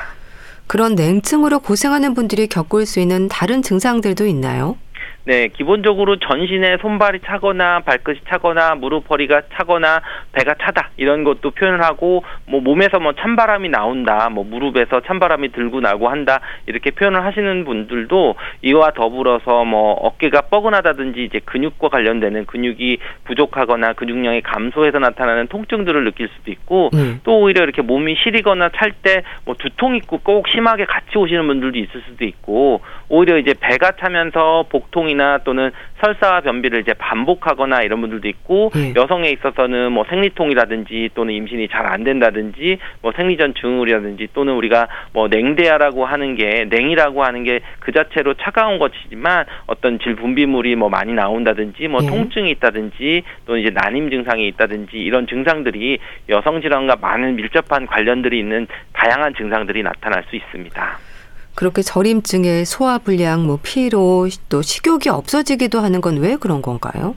그런 0.66 0.94
냉증으로 0.94 1.60
고생하는 1.60 2.14
분들이 2.14 2.46
겪을 2.46 2.86
수 2.86 3.00
있는 3.00 3.28
다른 3.28 3.60
증상들도 3.60 4.26
있나요? 4.26 4.78
네, 5.26 5.48
기본적으로 5.48 6.16
전신에 6.16 6.76
손발이 6.78 7.20
차거나 7.24 7.80
발끝이 7.80 8.20
차거나 8.28 8.74
무릎 8.74 9.10
허리가 9.10 9.42
차거나 9.54 10.00
배가 10.32 10.54
차다 10.60 10.90
이런 10.96 11.24
것도 11.24 11.52
표현을 11.52 11.82
하고 11.82 12.24
뭐 12.46 12.60
몸에서 12.60 13.00
뭐 13.00 13.12
찬바람이 13.14 13.68
나온다, 13.70 14.28
뭐 14.28 14.44
무릎에서 14.44 15.00
찬바람이 15.00 15.52
들고 15.52 15.80
나고 15.80 16.08
한다 16.08 16.40
이렇게 16.66 16.90
표현을 16.90 17.24
하시는 17.24 17.64
분들도 17.64 18.34
이와 18.62 18.90
더불어서 18.92 19.64
뭐 19.64 19.92
어깨가 19.92 20.42
뻐근하다든지 20.42 21.24
이제 21.24 21.40
근육과 21.44 21.88
관련되는 21.88 22.46
근육이 22.46 22.98
부족하거나 23.24 23.94
근육량이 23.94 24.42
감소해서 24.42 24.98
나타나는 24.98 25.48
통증들을 25.48 26.04
느낄 26.04 26.28
수도 26.36 26.50
있고 26.50 26.90
음. 26.94 27.20
또 27.24 27.40
오히려 27.40 27.62
이렇게 27.62 27.82
몸이 27.82 28.16
시리거나 28.22 28.70
찰 28.76 28.94
때 29.02 29.22
뭐 29.44 29.54
두통 29.58 29.96
있고 29.96 30.18
꼭 30.18 30.48
심하게 30.48 30.84
같이 30.84 31.18
오시는 31.18 31.46
분들도 31.46 31.78
있을 31.78 32.02
수도 32.08 32.24
있고 32.24 32.80
오히려 33.08 33.38
이제 33.38 33.54
배가 33.58 33.92
차면서 33.92 34.66
복통이 34.70 35.13
통이나 35.14 35.38
또는 35.44 35.70
설사와 36.02 36.40
변비를 36.42 36.80
이제 36.80 36.92
반복하거나 36.94 37.82
이런 37.82 38.00
분들도 38.00 38.28
있고 38.28 38.70
네. 38.74 38.92
여성에 38.94 39.30
있어서는 39.30 39.92
뭐 39.92 40.04
생리통이라든지 40.08 41.10
또는 41.14 41.34
임신이 41.34 41.68
잘 41.68 41.84
안 41.84 42.02
된다든지 42.02 42.78
뭐 43.02 43.12
생리전 43.14 43.54
증후이라든지 43.54 44.28
또는 44.32 44.54
우리가 44.54 44.88
뭐 45.12 45.28
냉대야라고 45.28 46.06
하는 46.06 46.34
게 46.34 46.66
냉이라고 46.68 47.22
하는 47.22 47.44
게 47.44 47.60
그 47.80 47.92
자체로 47.92 48.34
차가운 48.34 48.78
것이지만 48.78 49.44
어떤 49.66 49.98
질 49.98 50.16
분비물이 50.16 50.74
뭐 50.76 50.88
많이 50.88 51.12
나온다든지 51.12 51.88
뭐 51.88 52.00
네. 52.00 52.08
통증이 52.08 52.50
있다든지 52.52 53.22
또는 53.46 53.60
이제 53.60 53.70
난임 53.70 54.10
증상이 54.10 54.48
있다든지 54.48 54.96
이런 54.96 55.26
증상들이 55.26 55.98
여성 56.30 56.62
질환과 56.62 56.96
많은 56.96 57.36
밀접한 57.36 57.86
관련들이 57.86 58.38
있는 58.38 58.66
다양한 58.94 59.34
증상들이 59.34 59.82
나타날 59.82 60.24
수 60.30 60.36
있습니다. 60.36 61.13
그렇게 61.54 61.82
저림증에 61.82 62.64
소화불량, 62.64 63.46
뭐 63.46 63.58
피로, 63.62 64.28
또 64.48 64.62
식욕이 64.62 65.08
없어지기도 65.08 65.80
하는 65.80 66.00
건 66.00 66.18
왜 66.18 66.36
그런 66.36 66.62
건가요? 66.62 67.14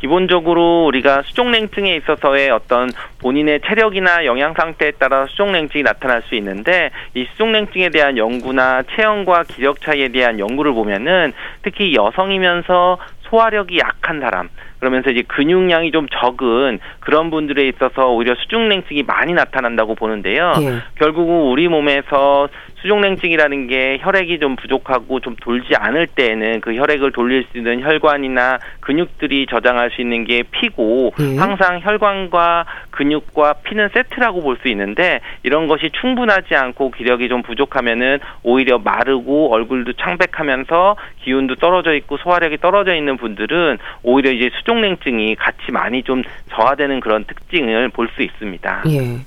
기본적으로 0.00 0.86
우리가 0.86 1.22
수족냉증에 1.26 1.96
있어서의 1.96 2.50
어떤 2.50 2.90
본인의 3.20 3.60
체력이나 3.66 4.24
영양 4.26 4.54
상태에 4.56 4.92
따라 4.92 5.26
수족냉증이 5.26 5.82
나타날 5.82 6.22
수 6.22 6.34
있는데 6.36 6.90
이 7.14 7.26
수족냉증에 7.32 7.90
대한 7.90 8.16
연구나 8.16 8.82
체형과 8.94 9.44
기력 9.44 9.80
차이에 9.80 10.08
대한 10.08 10.38
연구를 10.38 10.72
보면은 10.72 11.32
특히 11.62 11.94
여성이면서 11.94 12.98
소화력이 13.28 13.78
약한 13.78 14.20
사람 14.20 14.48
그러면서 14.80 15.10
이제 15.10 15.22
근육량이 15.26 15.90
좀 15.90 16.06
적은 16.08 16.78
그런 17.00 17.30
분들에 17.30 17.66
있어서 17.68 18.08
오히려 18.08 18.34
수족냉증이 18.36 19.02
많이 19.04 19.32
나타난다고 19.32 19.94
보는데요. 19.94 20.52
예. 20.60 20.78
결국은 20.96 21.50
우리 21.50 21.68
몸에서 21.68 22.48
수족냉증이라는 22.82 23.66
게 23.66 23.98
혈액이 24.00 24.38
좀 24.38 24.54
부족하고 24.56 25.18
좀 25.20 25.34
돌지 25.40 25.74
않을 25.74 26.06
때에는 26.06 26.60
그 26.60 26.74
혈액을 26.74 27.10
돌릴 27.12 27.44
수 27.50 27.58
있는 27.58 27.82
혈관이나 27.82 28.58
근육들이 28.80 29.46
저장할 29.50 29.90
수 29.90 30.00
있는 30.00 30.24
게 30.24 30.44
피고 30.50 31.12
예. 31.18 31.36
항상 31.36 31.80
혈관과 31.80 32.66
근육과 32.90 33.54
피는 33.64 33.88
세트라고 33.94 34.42
볼 34.42 34.58
수 34.58 34.68
있는데 34.68 35.20
이런 35.44 35.68
것이 35.68 35.90
충분하지 36.00 36.56
않고 36.56 36.90
기력이 36.90 37.28
좀 37.28 37.42
부족하면은 37.42 38.18
오히려 38.42 38.78
마르고 38.78 39.52
얼굴도 39.52 39.92
창백하면서 39.92 40.96
기운도 41.22 41.56
떨어져 41.56 41.94
있고 41.94 42.16
소화력이 42.16 42.58
떨어져 42.58 42.94
있는 42.96 43.16
분들은 43.16 43.78
오히려 44.02 44.32
이제 44.32 44.50
수족냉증이 44.58 45.34
같이 45.36 45.72
많이 45.72 46.02
좀 46.02 46.22
저하되는 46.50 47.00
그런 47.00 47.24
특징을 47.24 47.88
볼 47.88 48.08
수 48.14 48.22
있습니다. 48.22 48.84
예. 48.88 49.18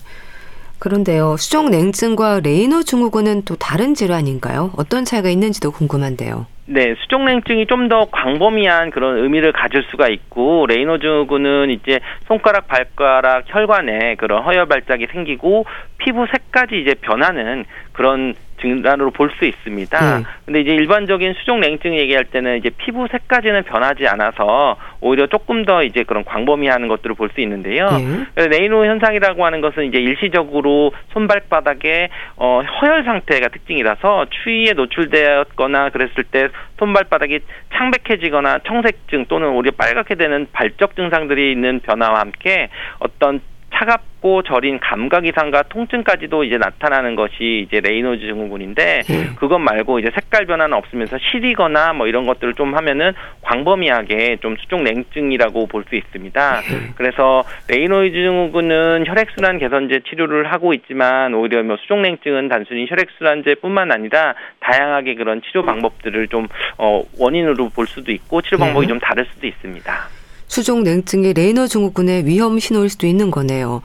그런데요, 0.80 1.36
수족 1.38 1.70
냉증과 1.70 2.40
레이노 2.44 2.82
증후군은 2.82 3.44
또 3.46 3.56
다른 3.56 3.94
질환인가요? 3.94 4.72
어떤 4.78 5.06
차이가 5.06 5.30
있는지도 5.30 5.72
궁금한데요. 5.72 6.48
네, 6.66 6.96
수족냉증이 7.02 7.66
좀 7.68 7.90
더 7.90 8.06
광범위한 8.12 8.92
그런 8.92 9.18
의미를 9.18 9.52
가질 9.52 9.84
수가 9.92 10.08
있고 10.08 10.66
레이노 10.68 10.98
증후군은 11.00 11.70
이제 11.72 12.00
손가락, 12.28 12.68
발가락, 12.68 13.44
혈관에 13.48 14.16
그런 14.16 14.44
허혈 14.44 14.68
발작이 14.68 15.08
생기고 15.12 15.66
피부 16.04 16.26
색까지 16.26 16.80
이제 16.80 16.96
변하는 16.96 17.66
그런 17.94 18.34
증단으로 18.62 19.10
볼 19.12 19.32
수 19.40 19.46
있습니다. 19.46 20.18
네. 20.20 20.24
근데 20.46 20.62
이제 20.62 20.72
일반적인 20.72 21.34
수족 21.40 21.60
냉증 21.60 21.98
얘기할 21.98 22.26
때는 22.26 22.58
이제 22.58 22.70
피부 22.78 23.08
색까지는 23.10 23.64
변하지 23.64 24.08
않아서 24.08 24.78
오히려 25.00 25.26
조금 25.28 25.66
더 25.66 25.84
이제 25.84 26.04
그런 26.04 26.24
광범위한 26.24 26.88
것들을 26.88 27.16
볼 27.16 27.32
수 27.34 27.40
있는데요. 27.42 27.88
네. 28.36 28.48
네이노 28.50 28.86
현상이라고 28.86 29.46
하는 29.46 29.62
것은 29.62 29.86
이제 29.86 29.98
일시적으로 30.00 30.92
손발바닥에 31.14 32.10
어, 32.36 32.62
허혈 32.62 33.04
상태가 33.06 33.48
특징이라서 33.48 34.28
추위에 34.30 34.74
노출되었거나 34.74 35.90
그랬을 35.90 36.24
때 36.30 36.50
손발바닥이 36.78 37.40
창백해지거나 37.74 38.60
청색증 38.68 39.26
또는 39.28 39.50
오히려 39.50 39.72
빨갛게 39.72 40.16
되는 40.16 40.48
발적 40.52 40.96
증상들이 40.96 41.52
있는 41.52 41.80
변화와 41.80 42.20
함께 42.20 42.70
어떤 43.00 43.40
차갑고 43.82 44.44
저린 44.44 44.80
감각 44.80 45.26
이상과 45.26 45.64
통증까지도 45.64 46.44
이제 46.44 46.58
나타나는 46.58 47.16
것이 47.16 47.66
이제 47.68 47.80
레이노즈 47.80 48.26
증후군인데 48.28 49.02
음. 49.10 49.36
그것 49.38 49.58
말고 49.58 50.00
이제 50.00 50.12
색깔 50.14 50.46
변화는 50.46 50.78
없으면서 50.78 51.18
시리거나 51.18 51.94
뭐 51.94 52.06
이런 52.08 52.28
것들을 52.28 52.54
좀 52.54 52.76
하면은 52.76 53.14
광범위하게 53.42 54.38
좀 54.42 54.56
수족 54.58 54.84
냉증이라고 54.84 55.68
볼 55.68 55.82
수 55.82 55.96
있습니다. 55.96 56.60
음. 56.60 56.94
그래서 56.96 57.44
레이노즈 57.68 58.14
증후군은 58.14 59.06
혈액순환 59.08 59.58
개선제 59.58 60.02
치료를 60.08 60.54
하고 60.54 60.76
있지만 60.76 61.34
오히려 61.34 61.64
뭐 61.64 61.76
수족 61.78 62.02
냉증은 62.02 62.50
단순히 62.50 62.86
혈액순환제뿐만 62.88 63.92
아니라 63.92 64.36
다양하게 64.60 65.16
그런 65.16 65.42
치료 65.42 65.64
방법들을 65.66 66.28
좀 66.28 66.48
어, 66.78 67.02
원인으로 67.20 67.70
볼 67.70 67.88
수도 67.88 68.12
있고 68.12 68.44
치료 68.44 68.60
방법이 68.60 68.86
음. 68.86 68.90
좀 68.90 69.00
다를 69.00 69.26
수도 69.26 69.48
있습니다. 69.48 70.21
수족 70.52 70.82
냉증이 70.82 71.32
레이노 71.32 71.66
증후군의 71.66 72.26
위험 72.26 72.60
신호일 72.60 72.90
수도 72.90 73.08
있는 73.08 73.32
거네요. 73.32 73.82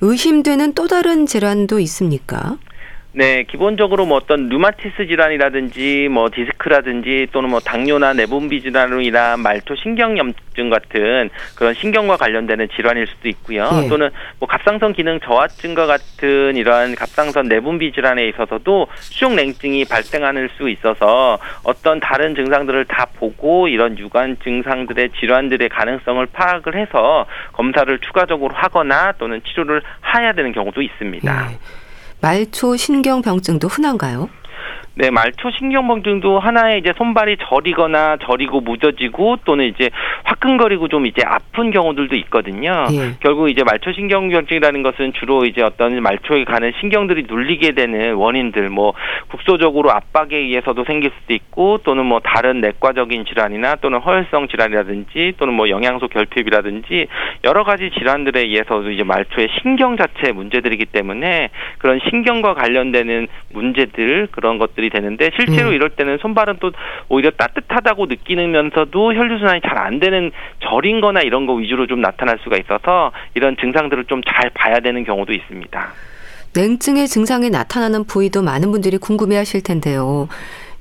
의심되는 0.00 0.72
또 0.72 0.88
다른 0.88 1.26
질환도 1.26 1.80
있습니까? 1.80 2.56
네, 3.18 3.42
기본적으로 3.42 4.06
뭐 4.06 4.16
어떤 4.16 4.48
류마티스 4.48 5.08
질환이라든지 5.08 6.06
뭐 6.08 6.30
디스크라든지 6.32 7.26
또는 7.32 7.50
뭐 7.50 7.58
당뇨나 7.58 8.12
내분비 8.12 8.62
질환으로 8.62 9.00
인한 9.00 9.40
말초 9.40 9.74
신경염증 9.74 10.70
같은 10.70 11.28
그런 11.56 11.74
신경과 11.74 12.16
관련되는 12.16 12.68
질환일 12.76 13.08
수도 13.08 13.28
있고요. 13.28 13.68
네. 13.72 13.88
또는 13.88 14.10
뭐 14.38 14.48
갑상선 14.48 14.92
기능 14.92 15.18
저하증과 15.18 15.86
같은 15.86 16.54
이러한 16.54 16.94
갑상선 16.94 17.48
내분비 17.48 17.90
질환에 17.90 18.28
있어서도 18.28 18.86
수족 19.00 19.34
냉증이 19.34 19.86
발생하는 19.86 20.48
수 20.56 20.68
있어서 20.68 21.40
어떤 21.64 21.98
다른 21.98 22.36
증상들을 22.36 22.84
다 22.84 23.08
보고 23.16 23.66
이런 23.66 23.98
유관 23.98 24.36
증상들의 24.44 25.10
질환들의 25.18 25.68
가능성을 25.70 26.24
파악을 26.26 26.76
해서 26.76 27.26
검사를 27.50 27.98
추가적으로 27.98 28.54
하거나 28.54 29.10
또는 29.18 29.42
치료를 29.42 29.82
해야 30.14 30.32
되는 30.34 30.52
경우도 30.52 30.82
있습니다. 30.82 31.48
네. 31.48 31.58
말초 32.20 32.76
신경병증도 32.76 33.68
흔한가요? 33.68 34.28
네, 34.98 35.10
말초 35.10 35.52
신경병증도 35.52 36.40
하나의 36.40 36.80
이제 36.80 36.92
손발이 36.98 37.36
저리거나 37.48 38.16
저리고 38.16 38.60
무뎌지고 38.60 39.36
또는 39.44 39.66
이제 39.66 39.90
화끈거리고 40.24 40.88
좀 40.88 41.06
이제 41.06 41.22
아픈 41.24 41.70
경우들도 41.70 42.16
있거든요. 42.16 42.84
예. 42.90 43.14
결국 43.20 43.48
이제 43.48 43.62
말초 43.62 43.92
신경병증이라는 43.92 44.82
것은 44.82 45.12
주로 45.12 45.44
이제 45.44 45.62
어떤 45.62 46.02
말초에 46.02 46.42
가는 46.42 46.72
신경들이 46.80 47.26
눌리게 47.28 47.72
되는 47.76 48.14
원인들 48.14 48.70
뭐 48.70 48.92
국소적으로 49.28 49.92
압박에 49.92 50.36
의해서도 50.36 50.82
생길 50.82 51.12
수도 51.20 51.32
있고 51.32 51.78
또는 51.84 52.04
뭐 52.04 52.18
다른 52.18 52.60
내과적인 52.60 53.24
질환이나 53.26 53.76
또는 53.76 54.00
허혈성 54.00 54.48
질환이라든지 54.48 55.34
또는 55.38 55.54
뭐 55.54 55.68
영양소 55.68 56.08
결핍이라든지 56.08 57.06
여러 57.44 57.62
가지 57.62 57.92
질환들에 57.96 58.40
의해서도 58.40 58.90
이제 58.90 59.04
말초의 59.04 59.48
신경 59.62 59.96
자체의 59.96 60.32
문제들이기 60.32 60.86
때문에 60.86 61.50
그런 61.78 62.00
신경과 62.10 62.54
관련되는 62.54 63.28
문제들 63.52 64.26
그런 64.32 64.58
것들이 64.58 64.87
연결이 64.88 64.90
되는데 64.90 65.30
실제로 65.36 65.68
음. 65.68 65.74
이럴 65.74 65.90
때는 65.90 66.18
손발은 66.18 66.56
또 66.60 66.72
오히려 67.08 67.30
따뜻하다고 67.30 68.06
느끼면서도 68.06 69.14
혈류순환이 69.14 69.60
잘 69.62 69.78
안 69.78 70.00
되는 70.00 70.32
저린 70.60 71.00
거나 71.00 71.20
이런 71.20 71.46
거 71.46 71.52
위주로 71.54 71.86
좀 71.86 72.00
나타날 72.00 72.38
수가 72.42 72.56
있어서 72.56 73.12
이런 73.34 73.56
증상들을 73.56 74.06
좀 74.06 74.22
잘 74.26 74.50
봐야 74.50 74.80
되는 74.80 75.04
경우도 75.04 75.32
있습니다. 75.32 75.86
냉증의 76.54 77.06
증상이 77.06 77.48
나타나는 77.50 78.04
부위도 78.04 78.42
많은 78.42 78.72
분들이 78.72 78.98
궁금해 78.98 79.36
하실 79.36 79.62
텐데요. 79.62 80.28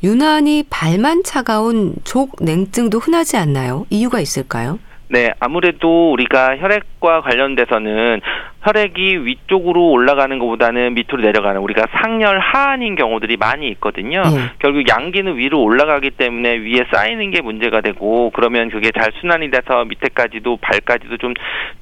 유난히 0.03 0.63
발만 0.69 1.21
차가운 1.23 1.93
족 2.03 2.35
냉증도 2.41 2.97
흔하지 2.97 3.37
않나요? 3.37 3.85
이유가 3.91 4.19
있을까요? 4.19 4.79
네, 5.09 5.31
아무래도 5.39 6.11
우리가 6.11 6.57
혈액과 6.57 7.21
관련돼서는 7.21 8.19
혈액이 8.67 9.25
위쪽으로 9.25 9.91
올라가는 9.91 10.37
것보다는 10.37 10.93
밑으로 10.93 11.21
내려가는 11.21 11.61
우리가 11.61 11.85
상열 12.01 12.39
하한인 12.39 12.95
경우들이 12.95 13.37
많이 13.37 13.69
있거든요. 13.69 14.23
네. 14.23 14.51
결국 14.59 14.83
양기는 14.89 15.37
위로 15.37 15.63
올라가기 15.63 16.11
때문에 16.11 16.57
위에 16.57 16.83
쌓이는 16.91 17.31
게 17.31 17.41
문제가 17.41 17.79
되고 17.79 18.29
그러면 18.31 18.69
그게 18.69 18.91
잘 18.91 19.13
순환이 19.21 19.51
돼서 19.51 19.85
밑에까지도 19.85 20.57
발까지도 20.57 21.17
좀 21.17 21.33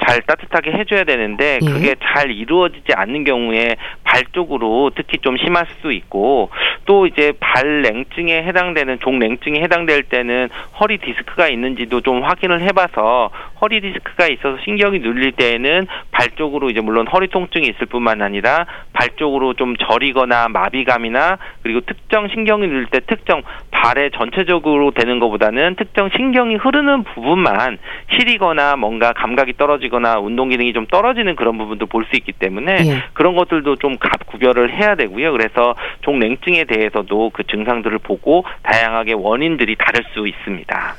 잘 0.05 0.21
따뜻하게 0.21 0.71
해줘야 0.71 1.03
되는데 1.03 1.59
네. 1.61 1.71
그게 1.71 1.95
잘 2.03 2.31
이루어지지 2.31 2.93
않는 2.93 3.23
경우에 3.23 3.75
발 4.03 4.23
쪽으로 4.33 4.91
특히 4.95 5.17
좀 5.19 5.37
심할 5.37 5.65
수 5.81 5.91
있고 5.91 6.49
또 6.85 7.07
이제 7.07 7.33
발 7.39 7.81
냉증에 7.81 8.43
해당되는 8.43 8.99
종 8.99 9.19
냉증에 9.19 9.61
해당될 9.61 10.03
때는 10.03 10.49
허리 10.79 10.97
디스크가 10.97 11.47
있는지도 11.47 12.01
좀 12.01 12.23
확인을 12.23 12.61
해봐서 12.61 13.31
허리 13.61 13.81
디스크가 13.81 14.27
있어서 14.27 14.57
신경이 14.63 14.99
눌릴 14.99 15.31
때에는 15.33 15.87
발 16.11 16.29
쪽으로 16.35 16.69
이제 16.75 16.81
물론 16.81 17.07
허리 17.07 17.29
통증이 17.29 17.67
있을 17.67 17.87
뿐만 17.87 18.21
아니라 18.21 18.65
발 18.91 19.15
쪽으로 19.15 19.53
좀 19.53 19.77
저리거나 19.77 20.49
마비감이나 20.49 21.37
그리고 21.63 21.79
특정 21.79 22.27
신경이 22.27 22.67
눌릴 22.67 22.87
때 22.87 22.99
특정 23.07 23.43
발에 23.71 24.09
전체적으로 24.13 24.91
되는 24.91 25.19
것보다는 25.19 25.77
특정 25.77 26.09
신경이 26.13 26.55
흐르는 26.55 27.05
부분만 27.05 27.77
시리거나 28.11 28.75
뭔가 28.75 29.13
감각이 29.13 29.53
떨어지거나 29.57 30.19
운동 30.19 30.49
기능이 30.49 30.73
좀 30.73 30.85
떨어지는 30.85 31.37
그런 31.37 31.57
부분도 31.57 31.85
볼 31.87 32.05
수 32.05 32.15
있기 32.17 32.33
때문에 32.33 32.71
예. 32.85 33.03
그런 33.13 33.35
것들도 33.35 33.77
좀 33.77 33.97
구별을 34.27 34.71
해야 34.71 34.93
되고요. 34.95 35.31
그래서 35.31 35.73
종냉증에 36.01 36.65
대해서도 36.65 37.31
그 37.33 37.43
증상들을 37.47 37.97
보고 37.99 38.45
다양하게 38.61 39.13
원인들이 39.13 39.75
다를 39.75 40.03
수 40.13 40.27
있습니다. 40.27 40.95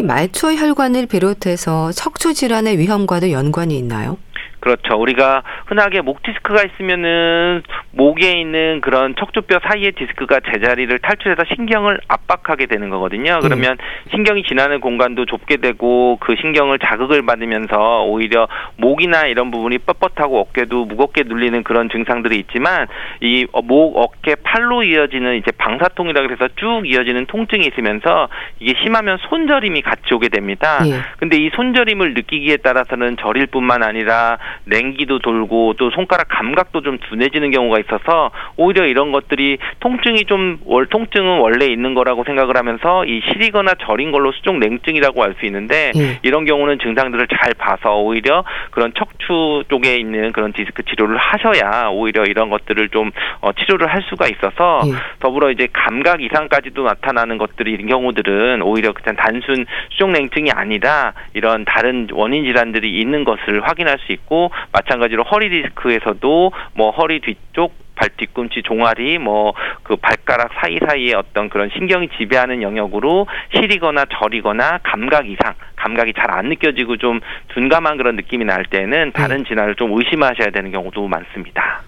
말초 0.00 0.52
혈관을 0.54 1.06
비롯해서 1.06 1.92
척추 1.92 2.34
질환의 2.34 2.78
위험과도 2.78 3.30
연관이 3.30 3.78
있나요? 3.78 4.16
그렇죠. 4.62 4.94
우리가 4.94 5.42
흔하게 5.66 6.02
목 6.02 6.22
디스크가 6.22 6.62
있으면은 6.62 7.64
목에 7.90 8.30
있는 8.40 8.80
그런 8.80 9.16
척추뼈 9.16 9.58
사이의 9.60 9.90
디스크가 9.92 10.38
제자리를 10.52 10.96
탈출해서 11.00 11.42
신경을 11.56 11.98
압박하게 12.06 12.66
되는 12.66 12.88
거거든요. 12.88 13.40
그러면 13.42 13.72
음. 13.72 14.10
신경이 14.12 14.44
지나는 14.44 14.80
공간도 14.80 15.26
좁게 15.26 15.56
되고 15.56 16.16
그 16.20 16.36
신경을 16.40 16.78
자극을 16.78 17.26
받으면서 17.26 18.04
오히려 18.04 18.46
목이나 18.76 19.26
이런 19.26 19.50
부분이 19.50 19.78
뻣뻣하고 19.78 20.36
어깨도 20.36 20.84
무겁게 20.84 21.24
눌리는 21.24 21.64
그런 21.64 21.90
증상들이 21.90 22.38
있지만 22.38 22.86
이 23.20 23.44
목, 23.64 23.96
어깨, 23.96 24.36
팔로 24.36 24.84
이어지는 24.84 25.38
이제 25.38 25.50
방사통이라 25.58 26.22
그래서 26.22 26.46
쭉 26.54 26.82
이어지는 26.84 27.26
통증이 27.26 27.66
있으면서 27.66 28.28
이게 28.60 28.78
심하면 28.80 29.18
손저림이 29.28 29.82
같이 29.82 30.14
오게 30.14 30.28
됩니다. 30.28 30.78
예. 30.86 31.00
근데 31.18 31.36
이 31.36 31.50
손저림을 31.52 32.14
느끼기에 32.14 32.58
따라서는 32.58 33.16
저릴 33.16 33.48
뿐만 33.48 33.82
아니라 33.82 34.38
냉기도 34.64 35.18
돌고 35.18 35.74
또 35.78 35.90
손가락 35.90 36.28
감각도 36.28 36.82
좀 36.82 36.98
둔해지는 36.98 37.50
경우가 37.50 37.78
있어서 37.80 38.30
오히려 38.56 38.86
이런 38.86 39.12
것들이 39.12 39.58
통증이 39.80 40.24
좀 40.24 40.58
월, 40.64 40.86
통증은 40.86 41.38
원래 41.38 41.66
있는 41.66 41.94
거라고 41.94 42.24
생각을 42.24 42.56
하면서 42.56 43.04
이 43.04 43.20
시리거나 43.32 43.74
저린 43.86 44.10
걸로 44.10 44.32
수족 44.32 44.58
냉증이라고 44.58 45.22
할수 45.22 45.46
있는데 45.46 45.92
예. 45.96 46.18
이런 46.22 46.44
경우는 46.44 46.78
증상들을 46.78 47.28
잘 47.28 47.54
봐서 47.54 47.98
오히려 47.98 48.44
그런 48.70 48.92
척추 48.96 49.64
쪽에 49.68 49.96
있는 49.96 50.32
그런 50.32 50.52
디스크 50.52 50.82
치료를 50.84 51.16
하셔야 51.16 51.88
오히려 51.90 52.24
이런 52.24 52.50
것들을 52.50 52.88
좀 52.90 53.10
어, 53.40 53.52
치료를 53.52 53.86
할 53.86 54.02
수가 54.08 54.26
있어서 54.28 54.80
예. 54.86 54.92
더불어 55.20 55.50
이제 55.50 55.68
감각 55.72 56.22
이상까지도 56.22 56.82
나타나는 56.82 57.38
것들이 57.38 57.72
이런 57.72 57.86
경우들은 57.86 58.62
오히려 58.62 58.92
그냥 58.92 59.16
단순 59.16 59.66
수족 59.90 60.10
냉증이 60.10 60.50
아니라 60.50 61.12
이런 61.34 61.64
다른 61.64 62.08
원인 62.12 62.44
질환들이 62.44 63.00
있는 63.00 63.24
것을 63.24 63.66
확인할 63.66 63.98
수 64.06 64.12
있고 64.12 64.41
있고 64.42 64.50
마찬가지로 64.72 65.22
허리 65.24 65.50
디스크에서도 65.50 66.52
뭐 66.74 66.90
허리 66.90 67.20
뒤쪽 67.20 67.74
발 67.94 68.08
뒤꿈치 68.16 68.62
종아리 68.62 69.18
뭐 69.18 69.52
그 69.82 69.96
발가락 69.96 70.50
사이사이에 70.60 71.14
어떤 71.14 71.50
그런 71.50 71.68
신경이 71.76 72.08
지배하는 72.16 72.62
영역으로 72.62 73.26
시리거나 73.54 74.06
저리거나 74.06 74.78
감각 74.82 75.28
이상 75.28 75.54
감각이 75.76 76.14
잘 76.14 76.32
안 76.32 76.48
느껴지고 76.48 76.96
좀 76.96 77.20
둔감한 77.48 77.98
그런 77.98 78.16
느낌이 78.16 78.46
날 78.46 78.64
때는 78.64 79.12
다른 79.12 79.38
네. 79.38 79.44
질환을 79.48 79.74
좀 79.74 79.92
의심하셔야 79.98 80.48
되는 80.50 80.70
경우도 80.72 81.06
많습니다. 81.08 81.82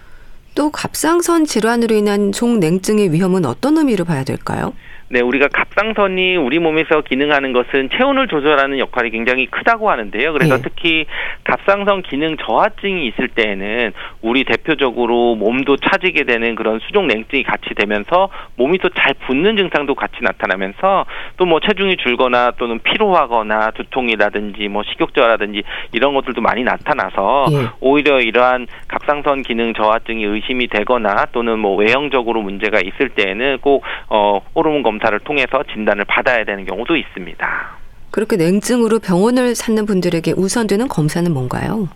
또 0.53 0.69
갑상선 0.71 1.45
질환으로 1.45 1.95
인한 1.95 2.31
종냉증의 2.31 3.11
위험은 3.11 3.45
어떤 3.45 3.77
의미로 3.77 4.05
봐야 4.05 4.23
될까요? 4.23 4.73
네, 5.07 5.21
우리가 5.21 5.47
갑상선이 5.49 6.35
우리 6.37 6.57
몸에서 6.59 7.01
기능하는 7.01 7.53
것은 7.53 7.89
체온을 7.95 8.27
조절하는 8.27 8.79
역할이 8.79 9.11
굉장히 9.11 9.45
크다고 9.45 9.91
하는데요. 9.91 10.33
그래서 10.33 10.57
네. 10.57 10.61
특히 10.63 11.05
갑상선 11.43 12.01
기능 12.01 12.37
저하증이 12.37 13.05
있을 13.07 13.27
때에는 13.27 13.93
우리 14.21 14.43
대표적으로 14.43 15.35
몸도 15.35 15.77
차지게 15.77 16.23
되는 16.23 16.55
그런 16.55 16.79
수족 16.79 17.05
냉증이 17.05 17.43
같이 17.43 17.73
되면서 17.75 18.29
몸이 18.57 18.79
또 18.79 18.89
잘 18.95 19.13
붓는 19.13 19.57
증상도 19.57 19.93
같이 19.95 20.15
나타나면서 20.21 21.05
또 21.37 21.45
뭐 21.45 21.59
체중이 21.59 21.97
줄거나 21.97 22.53
또는 22.57 22.79
피로하거나 22.79 23.71
두통이라든지 23.71 24.67
뭐 24.67 24.81
식욕저하라든지 24.83 25.61
이런 25.91 26.15
것들도 26.15 26.41
많이 26.41 26.63
나타나서 26.63 27.45
네. 27.51 27.67
오히려 27.81 28.19
이러한 28.19 28.65
갑상선 28.87 29.43
기능 29.43 29.73
저하증이 29.73 30.23
의심이 30.23 30.67
되거나 30.67 31.25
또는 31.33 31.59
뭐 31.59 31.75
외형적으로 31.75 32.41
문제가 32.41 32.79
있을 32.79 33.09
때에는 33.09 33.59
꼭 33.61 33.83
어, 34.09 34.41
호르몬 34.55 34.81
검 34.81 34.94
검사를 34.95 35.19
통해서 35.19 35.63
진단을 35.73 36.05
받아야 36.05 36.43
되는 36.45 36.65
경우도 36.65 36.95
있습니다. 36.95 37.77
그렇게 38.11 38.37
냉증으로 38.37 38.99
병원을 38.99 39.53
찾는 39.53 39.85
분들에게 39.85 40.33
우선되는 40.37 40.87
검사는 40.87 41.29
뭔가요? 41.31 41.89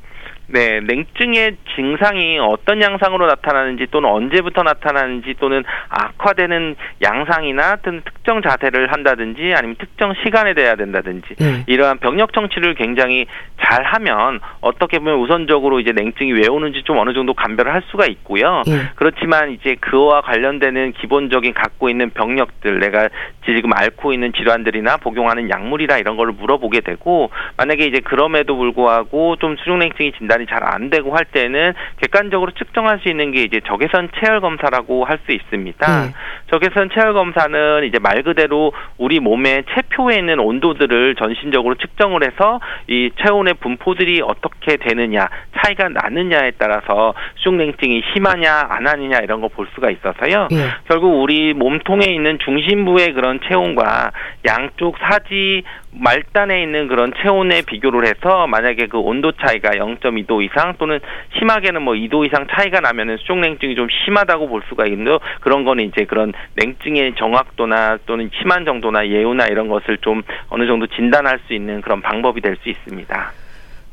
네, 0.52 0.80
냉증의 0.82 1.58
증상이 1.76 2.40
어떤 2.40 2.82
양상으로 2.82 3.28
나타나는지 3.28 3.86
또는 3.92 4.10
언제부터 4.10 4.64
나타나는지 4.64 5.36
또는 5.40 5.64
악화되는 5.90 6.76
양상이나 7.04 7.78
또는 7.78 8.02
특정 8.04 8.42
자세를 8.42 8.92
한다든지 8.92 9.54
아니면 9.56 9.76
특정 9.78 10.14
시간에 10.24 10.56
돼야 10.56 10.76
된다든지 10.76 11.36
네. 11.36 11.64
이러한 11.68 12.00
병력 12.00 12.34
청취를 12.34 12.74
굉장히 12.74 13.28
잘 13.62 13.84
하면 13.84 14.40
어떻게 14.62 14.98
보면 14.98 15.20
우선적으로 15.20 15.80
이제 15.80 15.92
냉증이 15.92 16.32
왜 16.34 16.48
오는지 16.48 16.82
좀 16.84 16.98
어느 16.98 17.14
정도 17.14 17.34
감별을 17.36 17.72
할 17.72 17.84
수가 17.92 18.08
있고요. 18.08 18.64
네. 18.66 18.90
그렇지만 18.96 19.52
이제 19.52 19.76
그와 19.80 20.22
관련되는 20.22 20.94
기본적인 20.94 21.54
갖고 21.54 21.90
있는 21.90 22.10
병력들 22.10 22.80
내가 22.80 23.10
지금 23.46 23.72
앓고 23.74 24.14
있는 24.14 24.34
질환들이나 24.34 24.98
복용하는 24.98 25.50
약물이나 25.50 26.00
이런 26.00 26.18
걸 26.18 26.32
물어보게 26.32 26.82
되고 26.82 27.30
만약에 27.58 27.86
이제 27.86 28.00
그럼에도 28.00 28.56
불구하고 28.58 29.36
좀 29.36 29.56
수족냉증이 29.58 30.14
진단 30.14 30.39
진단이 30.40 30.46
잘 30.48 30.60
안 30.70 30.90
되고 30.90 31.16
할 31.16 31.26
때는 31.26 31.74
객관적으로 32.02 32.52
측정할 32.52 33.00
수 33.00 33.10
있는 33.10 33.32
게 33.32 33.44
이제 33.44 33.60
적외선 33.66 34.10
체열 34.20 34.40
검사라고 34.42 35.06
할 35.06 35.20
수 35.26 35.34
있습니다. 35.34 36.06
네. 36.06 36.14
적외선 36.50 36.90
체열 36.94 37.14
검사는 37.14 37.84
이제 37.84 38.00
말 38.00 38.24
그대로 38.24 38.72
우리 38.98 39.20
몸의 39.20 39.66
체표에 39.74 40.18
있는 40.18 40.40
온도들을 40.40 41.16
전신적으로 41.16 41.76
측정을 41.76 42.24
해서 42.24 42.62
이 42.88 43.10
체온의 43.22 43.56
분포들이 43.56 44.22
어떻게 44.24 44.78
되느냐 44.78 45.28
차이가 45.58 45.90
나느냐에 45.90 46.52
따라서 46.58 47.14
수족냉증이 47.36 48.04
심하냐 48.14 48.68
안 48.70 48.88
하느냐 48.88 49.20
이런 49.20 49.42
거 49.42 49.50
볼 49.50 49.68
수가 49.74 49.90
있어서요. 49.90 50.48
네. 50.52 50.70
결국 50.88 51.22
우리 51.22 51.54
몸통에 51.54 52.06
있는 52.06 52.38
중심부의 52.40 53.14
그런 53.14 53.40
체온과 53.50 54.12
양쪽 54.48 54.96
사지 55.00 55.64
말단에 55.92 56.62
있는 56.62 56.88
그런 56.88 57.12
체온에 57.22 57.64
비교를 57.64 58.06
해서 58.06 58.46
만약에 58.46 58.88
그 58.88 59.00
온도 59.00 59.32
차이가 59.32 59.72
0.2 59.72 60.28
2도 60.28 60.44
이상 60.44 60.76
또는 60.78 61.00
심하게는 61.40 61.82
뭐 61.82 61.96
2도 61.96 62.28
이상 62.28 62.46
차이가 62.52 62.80
나면은 62.80 63.18
수족냉증이 63.18 63.74
좀 63.76 63.88
심하다고 64.06 64.48
볼 64.48 64.62
수가 64.70 64.86
있는데 64.86 65.18
그런 65.42 65.64
거는 65.64 65.86
이제 65.86 66.06
그런 66.06 66.34
냉증의 66.56 67.16
정확도나 67.18 67.98
또는 68.06 68.30
심한 68.40 68.66
정도나 68.66 69.08
예우나 69.08 69.48
이런 69.48 69.68
것을 69.68 69.98
좀 69.98 70.22
어느 70.50 70.68
정도 70.68 70.86
진단할 70.88 71.40
수 71.48 71.54
있는 71.54 71.82
그런 71.82 72.02
방법이 72.02 72.42
될 72.42 72.60
수 72.62 72.70
있습니다. 72.70 73.32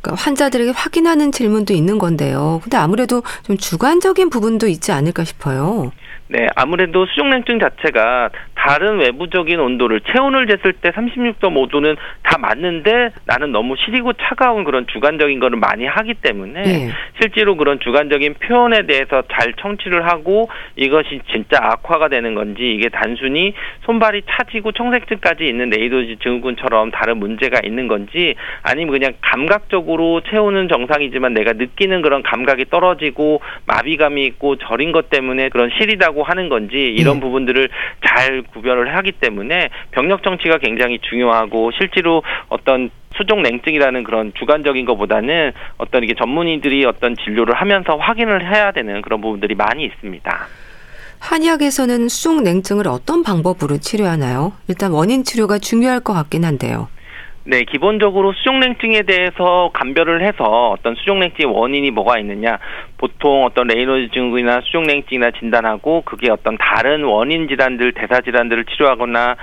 그러니까 0.01 0.23
환자들에게 0.23 0.73
확인하는 0.75 1.33
질문도 1.33 1.73
있는 1.73 1.99
건데요. 1.99 2.61
근데 2.63 2.77
아무래도 2.77 3.23
좀 3.45 3.57
주관적인 3.57 4.31
부분도 4.31 4.69
있지 4.69 4.93
않을까 4.93 5.25
싶어요. 5.25 5.91
네, 6.29 6.47
아무래도 6.57 7.07
수족냉증 7.07 7.61
자체가 7.61 8.31
다른 8.67 8.99
외부적인 8.99 9.61
온도를 9.61 10.01
체온을 10.01 10.47
쟀을 10.47 10.75
때 10.81 10.91
36.5도는 10.91 11.97
다 12.25 12.37
맞는데 12.37 13.11
나는 13.25 13.53
너무 13.53 13.77
시리고 13.77 14.13
차가운 14.15 14.65
그런 14.65 14.89
주관적인 14.89 15.39
거를 15.39 15.57
많이 15.57 15.87
하기 15.87 16.15
때문에 16.15 16.63
네. 16.63 16.91
실제로 17.21 17.57
그런 17.57 17.79
주관적인 17.79 18.35
표현에 18.35 18.87
대해서 18.87 19.23
잘 19.31 19.55
청취를 19.55 20.09
하고 20.09 20.51
이것이 20.75 21.21
진짜 21.31 21.59
악화가 21.63 22.09
되는 22.09 22.35
건지 22.35 22.75
이게 22.75 22.89
단순히 22.89 23.55
손발이 23.85 24.23
차지고 24.29 24.73
청색증까지 24.73 25.45
있는 25.47 25.71
레이도지 25.71 26.17
증후군처럼 26.25 26.91
다른 26.91 27.19
문제가 27.19 27.61
있는 27.63 27.87
건지 27.87 28.35
아니면 28.63 28.91
그냥 28.91 29.13
감각적으로 29.21 30.23
체온은 30.29 30.69
정상이지만 30.69 31.35
내가 31.35 31.53
느끼는 31.53 32.03
그런 32.03 32.25
감각이 32.25 32.65
떨어지고 32.71 33.41
마비감이 33.67 34.25
있고 34.25 34.57
저린 34.57 34.91
것 34.91 35.09
때문에 35.09 35.51
그런 35.51 35.71
시리다고 35.79 36.25
하는 36.25 36.49
건지 36.49 36.77
이런 36.77 37.15
네. 37.15 37.21
부분들을 37.21 37.69
잘 38.05 38.43
구별을 38.57 38.97
하기 38.97 39.13
때문에 39.13 39.69
병력 39.91 40.23
정치가 40.23 40.59
굉장히 40.59 40.99
중요하고 40.99 41.71
실제로 41.79 42.23
어떤 42.49 42.91
수족 43.17 43.41
냉증이라는 43.41 44.05
그런 44.05 44.33
주관적인 44.35 44.85
것보다는 44.85 45.53
어떤 45.79 46.05
이게 46.05 46.15
전문의들이 46.15 46.85
어떤 46.85 47.17
진료를 47.17 47.55
하면서 47.55 47.97
확인을 47.97 48.53
해야 48.53 48.73
되는 48.73 49.03
그런 49.03 49.21
부분들이 49.21 49.55
많이 49.55 49.85
있습니다. 49.85 50.47
한의학에서는 51.19 52.09
수족 52.09 52.43
냉증을 52.43 52.89
어떤 52.89 53.23
방법으로 53.23 53.79
치료하나요? 53.79 54.53
일단 54.69 54.91
원인 54.91 55.25
치료가 55.25 55.59
중요할 55.59 56.01
것 56.01 56.13
같긴 56.13 56.45
한데요. 56.45 56.89
네, 57.49 57.63
기본적으로 57.63 58.33
수족냉증에 58.33 59.03
대해서 59.03 59.71
감별을 59.73 60.23
해서 60.23 60.71
어떤 60.71 60.97
수족냉증의 60.97 61.55
원인이 61.55 61.91
뭐가 61.93 62.19
있느냐, 62.19 62.59
보통 62.99 63.45
어떤 63.45 63.69
레이노즈 63.69 64.11
증후군이나 64.13 64.63
수족냉증이나 64.63 65.31
진단하고 65.39 66.03
그게 66.03 66.31
어떤 66.31 66.57
다른 66.59 67.05
원인 67.05 67.47
질환들, 67.49 67.93
대사 67.93 68.21
질환들을 68.21 68.65
치료하거나 68.65 69.37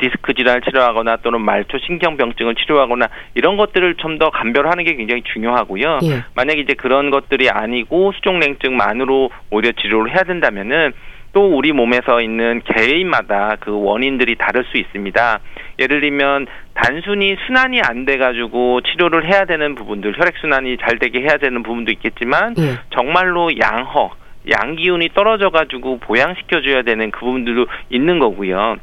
디스크 0.00 0.34
질환을 0.34 0.60
치료하거나 0.60 1.16
또는 1.22 1.40
말초 1.40 1.78
신경병증을 1.78 2.56
치료하거나 2.56 3.08
이런 3.34 3.56
것들을 3.56 3.94
좀 3.96 4.16
더 4.16 4.30
감별하는 4.30 4.84
게 4.84 4.94
굉장히 4.94 5.22
중요하고요. 5.30 5.98
예. 6.04 6.24
만약에 6.34 6.60
이제 6.60 6.72
그런 6.72 7.10
것들이 7.10 7.50
아니고 7.50 8.12
수족냉증만으로 8.12 9.28
오히려 9.50 9.72
치료를 9.72 10.14
해야 10.14 10.22
된다면은 10.22 10.94
또 11.34 11.54
우리 11.54 11.72
몸에서 11.72 12.22
있는 12.22 12.62
개인마다 12.64 13.56
그 13.60 13.70
원인들이 13.70 14.36
다를 14.36 14.64
수 14.64 14.78
있습니다. 14.78 15.40
예를 15.78 16.00
들면 16.00 16.46
단순히 16.74 17.36
순환이 17.46 17.80
안 17.82 18.04
돼 18.06 18.18
가지고 18.18 18.80
치료를 18.82 19.26
해야 19.26 19.44
되는 19.46 19.74
부분들, 19.74 20.18
혈액 20.18 20.36
순환이 20.38 20.76
잘 20.78 20.98
되게 20.98 21.20
해야 21.20 21.38
되는 21.38 21.62
부분도 21.62 21.90
있겠지만 21.92 22.54
예. 22.58 22.78
정말로 22.94 23.50
양허, 23.58 24.10
양 24.52 24.76
기운이 24.76 25.08
떨어져 25.14 25.50
가지고 25.50 25.98
보양시켜 25.98 26.60
줘야 26.62 26.82
되는 26.82 27.10
그 27.10 27.20
부분들도 27.20 27.66
있는 27.90 28.18
거고요. 28.20 28.76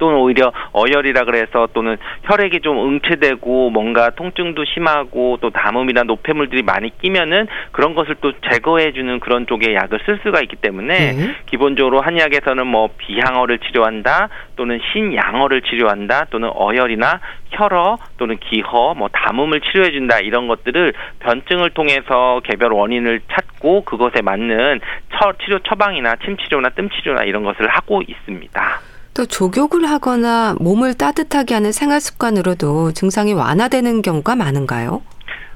또는 0.00 0.16
오히려 0.16 0.50
어혈이라 0.72 1.24
그래서 1.24 1.68
또는 1.72 1.96
혈액이 2.24 2.60
좀 2.62 2.78
응체되고 2.88 3.70
뭔가 3.70 4.10
통증도 4.10 4.64
심하고 4.64 5.38
또 5.40 5.50
담음이나 5.50 6.02
노폐물들이 6.04 6.62
많이 6.62 6.90
끼면은 6.98 7.46
그런 7.70 7.94
것을 7.94 8.16
또 8.20 8.32
제거해 8.50 8.92
주는 8.92 9.20
그런 9.20 9.46
쪽의 9.46 9.74
약을 9.74 10.00
쓸 10.06 10.18
수가 10.24 10.40
있기 10.40 10.56
때문에 10.56 11.12
네. 11.12 11.36
기본적으로 11.46 12.00
한의학에서는 12.00 12.66
뭐 12.66 12.88
비향어를 12.96 13.58
치료한다 13.58 14.30
또는 14.56 14.80
신양어를 14.92 15.62
치료한다 15.62 16.26
또는 16.30 16.50
어혈이나 16.52 17.20
혈어 17.50 17.98
또는 18.16 18.38
기허 18.38 18.94
뭐 18.94 19.08
담음을 19.12 19.60
치료해 19.60 19.92
준다 19.92 20.18
이런 20.18 20.48
것들을 20.48 20.94
변증을 21.20 21.70
통해서 21.70 22.40
개별 22.44 22.72
원인을 22.72 23.20
찾고 23.30 23.84
그것에 23.84 24.22
맞는 24.22 24.80
처, 25.12 25.32
치료 25.44 25.58
처방이나 25.58 26.16
침 26.24 26.38
치료나 26.38 26.70
뜸 26.70 26.88
치료나 26.88 27.24
이런 27.24 27.44
것을 27.44 27.68
하고 27.68 28.00
있습니다. 28.06 28.89
또 29.14 29.26
족욕을 29.26 29.88
하거나 29.88 30.54
몸을 30.60 30.94
따뜻하게 30.94 31.54
하는 31.54 31.72
생활 31.72 32.00
습관으로도 32.00 32.92
증상이 32.92 33.32
완화되는 33.32 34.02
경우가 34.02 34.36
많은가요? 34.36 35.02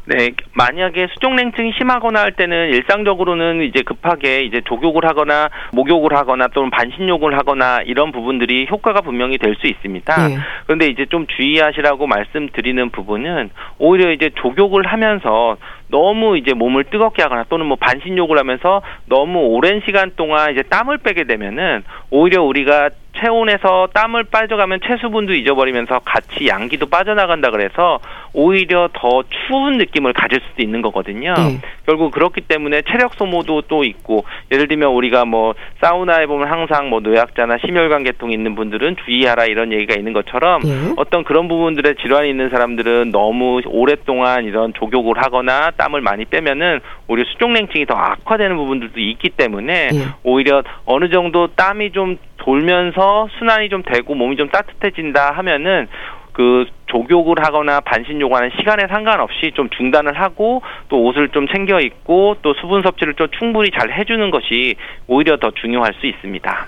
네, 0.07 0.33
만약에 0.53 1.07
수족냉증이 1.14 1.73
심하거나 1.79 2.21
할 2.21 2.33
때는 2.33 2.75
일상적으로는 2.75 3.62
이제 3.62 3.81
급하게 3.83 4.43
이제 4.43 4.61
족욕을 4.67 5.07
하거나 5.07 5.49
목욕을 5.73 6.14
하거나 6.14 6.49
또는 6.49 6.69
반신욕을 6.71 7.38
하거나 7.38 7.81
이런 7.81 8.12
부분들이 8.12 8.67
효과가 8.71 9.01
분명히 9.01 9.38
될 9.38 9.55
수 9.55 9.67
있습니다. 9.67 10.29
네. 10.29 10.37
그런데 10.67 10.88
이제 10.88 11.07
좀 11.07 11.27
주의하시라고 11.27 12.07
말씀드리는 12.07 12.90
부분은 12.90 13.51
오히려 13.79 14.12
이제 14.12 14.31
족욕을 14.43 14.87
하면서 14.87 15.57
너무 15.88 16.37
이제 16.37 16.53
몸을 16.53 16.85
뜨겁게 16.85 17.23
하거나 17.23 17.45
또는 17.49 17.64
뭐 17.64 17.79
반신욕을 17.81 18.37
하면서 18.37 18.83
너무 19.07 19.38
오랜 19.38 19.81
시간 19.87 20.11
동안 20.17 20.53
이제 20.53 20.62
땀을 20.62 20.99
빼게 20.99 21.25
되면은 21.25 21.85
오히려 22.11 22.43
우리가 22.43 22.90
체온에서 23.18 23.88
땀을 23.94 24.24
빠져가면 24.24 24.81
체수분도 24.85 25.35
잊어버리면서 25.35 26.00
같이 26.00 26.48
양기도 26.48 26.87
빠져나간다 26.87 27.50
그래서 27.50 28.00
오히려 28.33 28.88
더 28.92 29.22
추운 29.46 29.79
느낌을 29.79 30.12
가질 30.12 30.40
수도 30.40 30.62
있는 30.62 30.83
거거든요. 30.83 31.35
네. 31.35 31.61
결국 31.87 32.11
그렇기 32.11 32.42
때문에 32.42 32.83
체력 32.83 33.14
소모도 33.14 33.62
또 33.62 33.85
있고 33.85 34.24
예를 34.50 34.66
들면 34.66 34.90
우리가 34.90 35.24
뭐 35.24 35.55
사우나에 35.81 36.27
보면 36.27 36.50
항상 36.50 36.90
뭐 36.90 37.00
노약자나 37.00 37.59
심혈관 37.59 38.03
계통 38.03 38.33
있는 38.33 38.55
분들은 38.57 38.96
주의하라 39.05 39.46
이런 39.46 39.72
얘기가 39.72 39.94
있는 39.94 40.12
것처럼 40.12 40.62
네. 40.62 40.94
어떤 40.96 41.22
그런 41.22 41.46
부분들의 41.48 41.94
질환이 42.03 42.29
있는 42.31 42.50
사람들은 42.50 43.12
너무 43.12 43.61
오랫동안 43.66 44.44
이런 44.44 44.72
족욕을 44.74 45.22
하거나 45.22 45.70
땀을 45.70 46.00
많이 46.00 46.24
빼면은 46.24 46.81
오히려 47.07 47.24
수족냉증이 47.33 47.87
더 47.87 47.94
악화되는 47.94 48.57
부분들도 48.57 48.98
있기 48.98 49.31
때문에 49.31 49.88
네. 49.92 49.98
오히려 50.24 50.62
어느 50.85 51.09
정도 51.09 51.46
땀이 51.55 51.92
좀 51.92 52.16
돌면서 52.38 53.29
순환이 53.38 53.68
좀 53.68 53.83
되고 53.83 54.14
몸이 54.14 54.37
좀 54.37 54.49
따뜻해진다 54.49 55.33
하면은 55.33 55.88
그 56.33 56.66
족욕을 56.87 57.37
하거나 57.44 57.81
반신욕을 57.81 58.37
하는 58.37 58.51
시간에 58.59 58.87
상관없이 58.88 59.53
좀 59.55 59.70
중단을 59.70 60.20
하고 60.20 60.62
또 60.88 61.05
옷을 61.05 61.29
좀 61.29 61.47
챙겨 61.47 61.81
입고 61.81 62.37
또 62.42 62.55
수분 62.55 62.83
섭취를 62.83 63.14
좀 63.14 63.29
충분히 63.38 63.70
잘 63.70 63.92
해주는 63.92 64.31
것이 64.31 64.75
오히려 65.07 65.37
더 65.37 65.53
중요할 65.53 65.94
수 66.01 66.07
있습니다. 66.07 66.66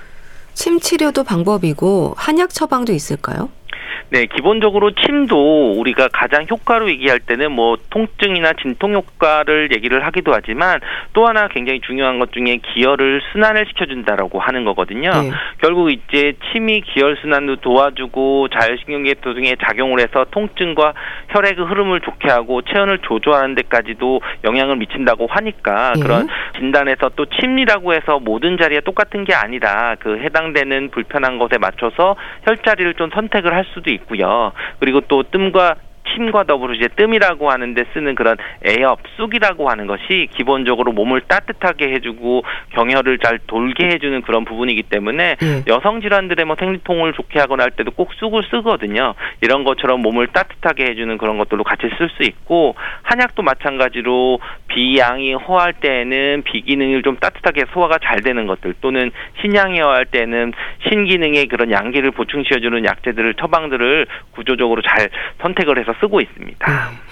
침 0.54 0.78
치료도 0.78 1.24
방법이고 1.24 2.14
한약 2.16 2.50
처방도 2.50 2.92
있을까요? 2.92 3.50
네, 4.10 4.26
기본적으로 4.26 4.92
침도 4.92 5.72
우리가 5.78 6.08
가장 6.12 6.46
효과로 6.50 6.88
얘기할 6.90 7.20
때는 7.20 7.52
뭐 7.52 7.76
통증이나 7.90 8.52
진통 8.60 8.94
효과를 8.94 9.70
얘기를 9.74 10.04
하기도 10.06 10.32
하지만 10.32 10.80
또 11.12 11.26
하나 11.26 11.48
굉장히 11.48 11.80
중요한 11.80 12.18
것 12.18 12.32
중에 12.32 12.58
기혈을 12.74 13.22
순환을 13.32 13.66
시켜준다라고 13.68 14.38
하는 14.38 14.64
거거든요. 14.64 15.10
네. 15.10 15.30
결국 15.58 15.90
이제 15.90 16.34
침이 16.52 16.80
기혈 16.82 17.16
순환도 17.20 17.56
도와주고 17.56 18.48
자율신경계통 18.48 19.34
등에 19.34 19.56
작용을 19.62 20.00
해서 20.00 20.26
통증과 20.30 20.94
혈액의 21.30 21.66
흐름을 21.66 22.00
좋게 22.00 22.28
하고 22.28 22.62
체온을 22.62 22.98
조절하는 23.00 23.54
데까지도 23.54 24.20
영향을 24.44 24.76
미친다고 24.76 25.26
하니까 25.28 25.92
네. 25.94 26.02
그런 26.02 26.28
진단에서 26.58 27.10
또 27.16 27.26
침이라고 27.26 27.94
해서 27.94 28.18
모든 28.18 28.56
자리에 28.56 28.80
똑같은 28.80 29.24
게 29.24 29.34
아니라 29.34 29.96
그 29.98 30.18
해당되는 30.18 30.90
불편한 30.90 31.38
것에 31.38 31.58
맞춰서 31.58 32.16
혈자리를 32.44 32.94
좀 32.94 33.10
선택을 33.10 33.54
할수 33.54 33.75
도 33.82 33.90
있고요. 33.90 34.52
그리고 34.78 35.00
또 35.02 35.24
뜸과 35.24 35.76
침과 36.14 36.44
더불어 36.44 36.74
이제 36.74 36.88
뜸이라고 36.88 37.50
하는데 37.50 37.84
쓰는 37.92 38.14
그런 38.14 38.36
에업, 38.64 39.00
쑥이라고 39.16 39.68
하는 39.68 39.86
것이 39.86 40.28
기본적으로 40.32 40.92
몸을 40.92 41.22
따뜻하게 41.22 41.92
해주고 41.94 42.44
경혈을 42.70 43.18
잘 43.18 43.38
돌게 43.46 43.86
해주는 43.86 44.22
그런 44.22 44.44
부분이기 44.44 44.84
때문에 44.84 45.36
네. 45.36 45.64
여성 45.66 46.00
질환들의 46.00 46.44
뭐 46.44 46.56
생리통을 46.58 47.12
좋게 47.12 47.38
하거나 47.40 47.64
할 47.64 47.70
때도 47.72 47.90
꼭 47.92 48.12
쑥을 48.14 48.44
쓰거든요. 48.50 49.14
이런 49.40 49.64
것처럼 49.64 50.00
몸을 50.02 50.28
따뜻하게 50.28 50.84
해주는 50.90 51.18
그런 51.18 51.38
것들로 51.38 51.64
같이 51.64 51.88
쓸 51.98 52.08
수 52.10 52.22
있고 52.22 52.74
한약도 53.02 53.42
마찬가지로 53.42 54.38
비양이 54.68 55.34
허할 55.34 55.74
때에는 55.74 56.42
비기능을 56.44 57.02
좀 57.02 57.16
따뜻하게 57.16 57.64
소화가 57.72 57.98
잘 58.02 58.20
되는 58.20 58.46
것들 58.46 58.74
또는 58.80 59.10
신양이 59.40 59.80
허할 59.80 60.06
때는 60.06 60.52
신기능의 60.88 61.46
그런 61.46 61.70
양기를 61.70 62.10
보충시켜주는 62.12 62.84
약재들을 62.84 63.34
처방들을 63.34 64.06
구조적으로 64.32 64.82
잘 64.82 65.08
선택을 65.40 65.78
해서 65.78 65.94
쓰고 66.00 66.20
있습니다. 66.20 66.66
네. 66.90 67.05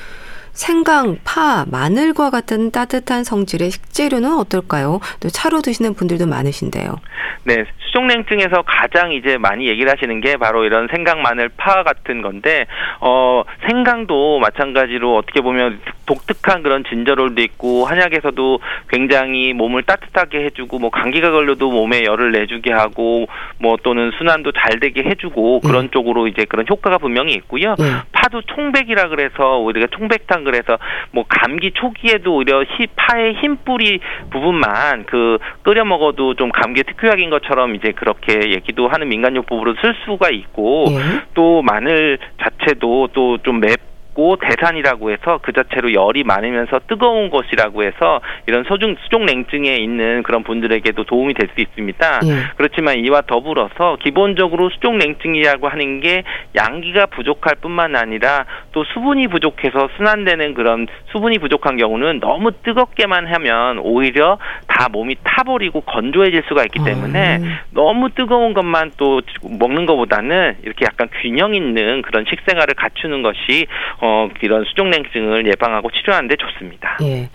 생강, 0.54 1.18
파, 1.24 1.66
마늘과 1.70 2.30
같은 2.30 2.70
따뜻한 2.70 3.24
성질의 3.24 3.70
식재료는 3.70 4.38
어떨까요? 4.38 5.00
또 5.20 5.28
차로 5.28 5.60
드시는 5.60 5.94
분들도 5.94 6.26
많으신데요. 6.26 6.96
네, 7.42 7.64
수족냉증에서 7.78 8.62
가장 8.62 9.12
이제 9.12 9.36
많이 9.36 9.66
얘기를 9.68 9.90
하시는 9.90 10.20
게 10.20 10.36
바로 10.36 10.64
이런 10.64 10.88
생강, 10.88 11.22
마늘, 11.22 11.50
파 11.50 11.82
같은 11.82 12.22
건데, 12.22 12.66
어, 13.00 13.42
생강도 13.66 14.38
마찬가지로 14.38 15.16
어떻게 15.16 15.40
보면 15.40 15.80
독특한 16.06 16.62
그런 16.62 16.84
진저롤도 16.84 17.40
있고 17.42 17.86
한약에서도 17.86 18.60
굉장히 18.88 19.52
몸을 19.52 19.82
따뜻하게 19.82 20.44
해주고 20.44 20.78
뭐 20.78 20.90
감기가 20.90 21.30
걸려도 21.30 21.70
몸에 21.70 22.04
열을 22.04 22.32
내주게 22.32 22.72
하고 22.72 23.26
뭐 23.58 23.76
또는 23.82 24.10
순환도 24.18 24.52
잘 24.52 24.80
되게 24.80 25.02
해주고 25.02 25.60
네. 25.62 25.68
그런 25.68 25.86
네. 25.86 25.90
쪽으로 25.92 26.26
이제 26.26 26.44
그런 26.44 26.66
효과가 26.68 26.98
분명히 26.98 27.32
있고요. 27.34 27.74
네. 27.78 27.84
파도 28.12 28.42
총백이라 28.42 29.08
그래서 29.08 29.58
우리가 29.58 29.86
총백탕 29.92 30.43
그래서 30.44 30.78
뭐 31.12 31.24
감기 31.28 31.70
초기에도 31.72 32.36
오히려 32.36 32.62
히, 32.62 32.86
파의 32.96 33.34
흰 33.34 33.56
뿌리 33.64 34.00
부분만 34.30 35.04
그 35.06 35.38
끓여 35.62 35.84
먹어도 35.84 36.34
좀 36.34 36.50
감기 36.50 36.82
특효약인 36.82 37.30
것처럼 37.30 37.74
이제 37.74 37.92
그렇게 37.92 38.52
얘기도 38.52 38.88
하는 38.88 39.08
민간요법으로 39.08 39.76
쓸 39.80 39.94
수가 40.04 40.30
있고 40.30 40.86
네. 40.88 41.22
또 41.34 41.62
마늘 41.62 42.18
자체도 42.42 43.08
또 43.12 43.34
좀 43.44 43.60
맵. 43.60 43.93
있고 44.14 44.36
대산이라고 44.36 45.10
해서 45.10 45.40
그 45.42 45.52
자체로 45.52 45.92
열이 45.92 46.24
많으면서 46.24 46.80
뜨거운 46.86 47.28
것이라고 47.30 47.82
해서 47.82 48.20
이런 48.46 48.64
소중 48.64 48.96
수족 49.02 49.24
냉증에 49.24 49.76
있는 49.76 50.22
그런 50.22 50.42
분들에게도 50.44 51.04
도움이 51.04 51.34
될 51.34 51.44
수 51.54 51.60
있습니다. 51.60 52.20
예. 52.24 52.28
그렇지만 52.56 52.98
이와 52.98 53.22
더불어서 53.22 53.98
기본적으로 54.02 54.70
수족 54.70 54.96
냉증이라고 54.96 55.68
하는 55.68 56.00
게 56.00 56.22
양기가 56.56 57.06
부족할 57.06 57.56
뿐만 57.60 57.96
아니라 57.96 58.46
또 58.72 58.84
수분이 58.84 59.28
부족해서 59.28 59.88
순환되는 59.96 60.54
그런 60.54 60.86
수분이 61.12 61.38
부족한 61.38 61.76
경우는 61.76 62.20
너무 62.20 62.52
뜨겁게만 62.62 63.26
하면 63.26 63.78
오히려 63.78 64.38
다 64.66 64.88
몸이 64.88 65.16
타버리고 65.22 65.82
건조해질 65.82 66.44
수가 66.48 66.62
있기 66.64 66.82
때문에 66.84 67.38
아. 67.42 67.60
너무 67.70 68.10
뜨거운 68.10 68.54
것만 68.54 68.92
또 68.96 69.20
먹는 69.42 69.86
것보다는 69.86 70.56
이렇게 70.62 70.86
약간 70.86 71.08
균형 71.20 71.54
있는 71.54 72.02
그런 72.02 72.24
식생활을 72.28 72.74
갖추는 72.74 73.22
것이 73.22 73.66
어, 74.04 74.28
이런 74.42 74.64
수족냉증을 74.64 75.46
예방하고 75.46 75.90
치료하는데 75.90 76.36
좋습니다. 76.36 76.98
예. 77.02 77.30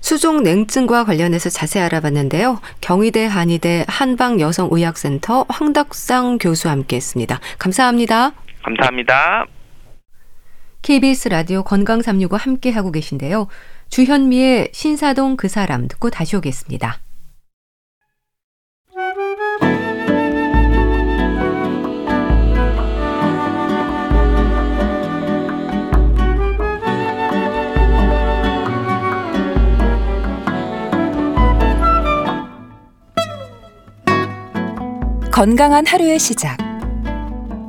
수족냉증과 0.00 1.04
관련해서 1.04 1.48
자세히 1.48 1.84
알아봤는데요. 1.84 2.58
경희대 2.80 3.26
한의대 3.26 3.84
한방여성의학센터 3.86 5.46
황덕상 5.48 6.38
교수와 6.38 6.72
함께했습니다. 6.72 7.38
감사합니다. 7.60 8.32
감사합니다. 8.64 9.46
KBS 10.82 11.28
라디오 11.28 11.62
건강365 11.62 12.36
함께하고 12.36 12.90
계신데요. 12.90 13.46
주현미의 13.90 14.70
신사동 14.72 15.36
그 15.36 15.46
사람 15.46 15.86
듣고 15.86 16.10
다시 16.10 16.34
오겠습니다. 16.34 16.96
건강한 35.32 35.86
하루의 35.86 36.18
시작. 36.18 36.58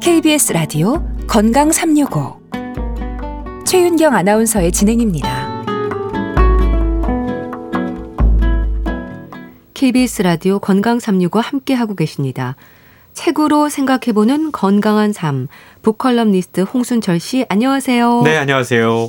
KBS 0.01 0.51
라디오 0.51 1.01
건강 1.27 1.71
365. 1.71 2.37
최윤경 3.65 4.13
아나운서의 4.13 4.73
진행입니다. 4.73 5.63
KBS 9.73 10.23
라디오 10.23 10.59
건강 10.59 10.99
365 10.99 11.39
함께 11.39 11.73
하고 11.73 11.95
계십니다. 11.95 12.57
책으로 13.13 13.69
생각해보는 13.69 14.51
건강한 14.51 15.13
삶. 15.13 15.47
book 15.83 16.00
칼럼니스트 16.00 16.61
홍순철 16.61 17.21
씨, 17.21 17.45
안녕하세요. 17.47 18.23
네, 18.25 18.35
안녕하세요. 18.35 19.07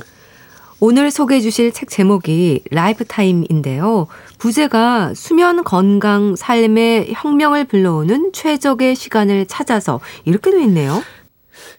오늘 0.79 1.09
소개해 1.09 1.41
주실 1.41 1.71
책 1.71 1.89
제목이 1.89 2.63
Life 2.69 3.06
Time인데요. 3.06 4.07
부제가 4.37 5.13
수면 5.15 5.63
건강 5.63 6.35
삶의 6.35 7.13
혁명을 7.13 7.65
불러오는 7.65 8.31
최적의 8.33 8.95
시간을 8.95 9.45
찾아서 9.47 9.99
이렇게 10.25 10.51
되어 10.51 10.59
있네요. 10.61 11.01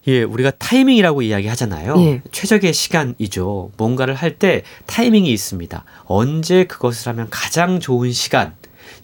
예, 0.09 0.23
우리가 0.23 0.51
타이밍이라고 0.53 1.23
이야기 1.23 1.47
하잖아요. 1.49 1.95
예. 1.99 2.23
최적의 2.33 2.73
시간이죠. 2.73 3.73
뭔가를 3.77 4.15
할 4.15 4.39
때 4.39 4.63
타이밍이 4.87 5.31
있습니다. 5.31 5.85
언제 6.07 6.65
그것을 6.65 7.09
하면 7.13 7.27
가장 7.31 7.81
좋은 7.81 8.13
시간. 8.13 8.55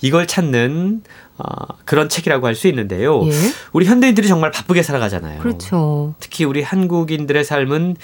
이걸 0.01 0.27
찾는 0.27 1.03
어, 1.39 1.67
그런 1.85 2.09
책이라고 2.09 2.47
할 2.47 2.55
수 2.55 2.67
있는데요. 2.69 3.25
예? 3.27 3.33
우리 3.73 3.87
현대인들이 3.87 4.27
정말 4.29 4.51
바쁘게 4.51 4.83
살아가잖아요. 4.83 5.41
그렇죠. 5.41 6.15
특히 6.21 6.45
우리 6.45 6.63
한국인들의 6.63 7.45
삶은 7.45 7.97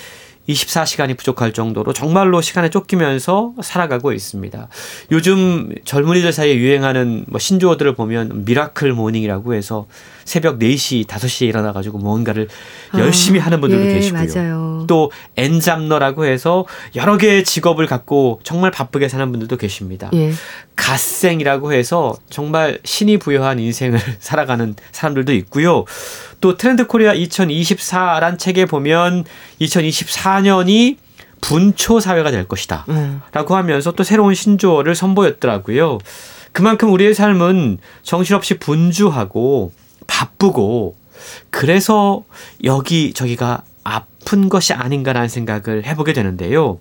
24시간이 0.48 1.16
부족할 1.16 1.52
정도로 1.52 1.92
정말로 1.92 2.40
시간에 2.40 2.70
쫓기면서 2.70 3.54
살아가고 3.62 4.12
있습니다. 4.12 4.68
요즘 5.12 5.74
젊은이들 5.84 6.32
사이에 6.32 6.56
유행하는 6.56 7.24
뭐 7.28 7.38
신조어들을 7.38 7.94
보면 7.94 8.44
miracle 8.44 8.92
morning이라고 8.92 9.54
해서 9.54 9.86
새벽 10.24 10.58
4시, 10.58 11.06
5시에 11.06 11.48
일어나 11.48 11.72
가지고 11.72 11.98
뭔가를 11.98 12.48
아, 12.92 12.98
열심히 12.98 13.40
하는 13.40 13.60
분들도 13.60 13.86
예, 13.86 13.94
계시고요. 13.94 14.26
맞아요. 14.34 14.84
또 14.86 15.10
N잡러라고 15.36 16.24
해서 16.26 16.66
여러 16.96 17.16
개의 17.16 17.44
직업을 17.44 17.86
갖고 17.86 18.40
정말 18.42 18.70
바쁘게 18.70 19.08
사는 19.08 19.30
분들도 19.30 19.56
계십니다. 19.56 20.10
예. 20.14 20.32
갓생이라고 20.76 21.72
해서 21.72 22.16
정말 22.30 22.78
신이 22.84 23.18
부여한 23.18 23.58
인생을 23.58 23.98
살아가는 24.20 24.74
사람들도 24.92 25.32
있고요. 25.34 25.84
또 26.40 26.56
트렌드 26.56 26.86
코리아 26.86 27.14
2024란 27.14 28.38
책에 28.38 28.66
보면 28.66 29.24
2024년이 29.60 30.96
분초 31.40 32.00
사회가 32.00 32.30
될 32.30 32.46
것이다. 32.46 32.84
음. 32.88 33.22
라고 33.32 33.56
하면서 33.56 33.92
또 33.92 34.02
새로운 34.02 34.34
신조어를 34.34 34.94
선보였더라고요. 34.94 35.98
그만큼 36.52 36.92
우리의 36.92 37.14
삶은 37.14 37.78
정신없이 38.02 38.58
분주하고 38.58 39.72
바쁘고 40.06 40.96
그래서 41.50 42.24
여기 42.64 43.12
저기가 43.12 43.62
아픈 43.84 44.48
것이 44.48 44.72
아닌가라는 44.72 45.28
생각을 45.28 45.84
해보게 45.86 46.12
되는데요. 46.12 46.78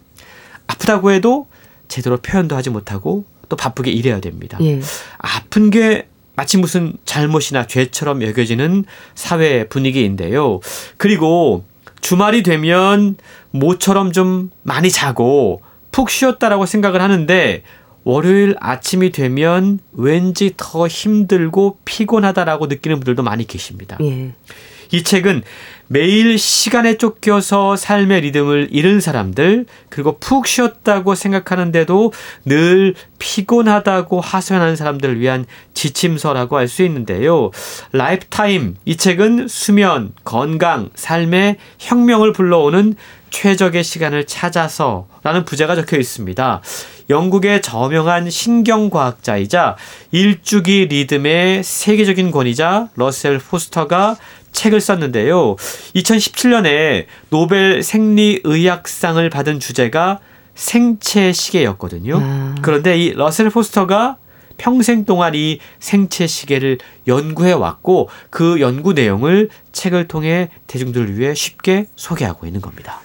아프다고 0.67 1.12
해도 1.12 1.48
제대로 1.88 2.17
표현도 2.17 2.56
하지 2.56 2.70
못하고 2.70 3.26
또 3.50 3.56
바쁘게 3.56 3.91
일해야 3.91 4.20
됩니다. 4.20 4.58
예. 4.62 4.82
아픈 5.17 5.70
게 5.70 6.08
마치 6.38 6.58
무슨 6.58 6.93
잘못이나 7.04 7.65
죄처럼 7.65 8.21
여겨지는 8.21 8.86
사회 9.15 9.67
분위기인데요. 9.67 10.60
그리고 10.97 11.65
주말이 12.00 12.43
되면 12.43 13.15
모처럼 13.50 14.12
좀 14.12 14.52
많이 14.62 14.91
자고 14.91 15.63
푹 15.91 16.12
쉬었다라고 16.12 16.67
생각을 16.67 17.02
하는데 17.02 17.63
월요일 18.04 18.56
아침이 18.60 19.12
되면 19.12 19.80
왠지 19.93 20.54
더 20.56 20.88
힘들고 20.88 21.80
피곤하다라고 21.86 22.67
느끼는 22.67 23.00
분들도 23.00 23.23
많이 23.23 23.47
계십니다. 23.47 23.97
예. 24.04 24.34
이 24.91 25.04
책은 25.04 25.41
매일 25.89 26.38
시간에 26.38 26.97
쫓겨서 26.97 27.76
삶의 27.76 28.21
리듬을 28.21 28.67
잃은 28.71 29.00
사람들, 29.00 29.65
그리고 29.89 30.17
푹 30.19 30.45
쉬었다고 30.45 31.15
생각하는데도 31.15 32.12
늘 32.45 32.93
피곤하다고 33.19 34.19
하소연하는 34.19 34.76
사람들을 34.76 35.19
위한 35.19 35.45
지침서라고 35.73 36.58
할 36.58 36.67
수 36.67 36.84
있는데요. 36.84 37.52
라이프타임, 37.93 38.76
이 38.84 38.97
책은 38.97 39.47
수면, 39.47 40.12
건강, 40.26 40.89
삶의 40.95 41.56
혁명을 41.80 42.34
불러오는 42.34 42.95
최적의 43.30 43.84
시간을 43.84 44.26
찾아서 44.26 45.08
라는 45.23 45.45
부제가 45.45 45.76
적혀 45.76 45.97
있습니다. 45.97 46.62
영국의 47.10 47.62
저명한 47.62 48.30
신경과학자이자 48.30 49.78
일주기 50.12 50.88
리듬의 50.88 51.63
세계적인 51.63 52.32
권위자 52.32 52.89
러셀 52.95 53.39
포스터가 53.39 54.17
책을 54.58 54.82
썼는데요. 54.82 55.56
2017년에 55.96 57.06
노벨 57.30 57.84
생리의학상을 57.84 59.30
받은 59.30 59.60
주제가 59.60 60.20
생체 60.56 61.32
시계였거든요. 61.32 62.20
아. 62.20 62.56
그런데 62.63 62.98
이 62.98 63.13
러셀 63.13 63.52
포스터가 63.52 64.17
평생 64.58 65.06
동안 65.06 65.36
이 65.36 65.60
생체 65.80 66.26
시계를 66.26 66.80
연구해 67.06 67.52
왔고 67.52 68.10
그 68.32 68.60
연구 68.60 68.93
내용을 68.93 69.50
책을 69.72 70.08
통해 70.08 70.50
대중들을 70.65 71.20
위해 71.20 71.36
쉽게 71.36 71.86
소개하고 71.96 72.48
있는 72.48 72.60
겁니다. 72.60 73.02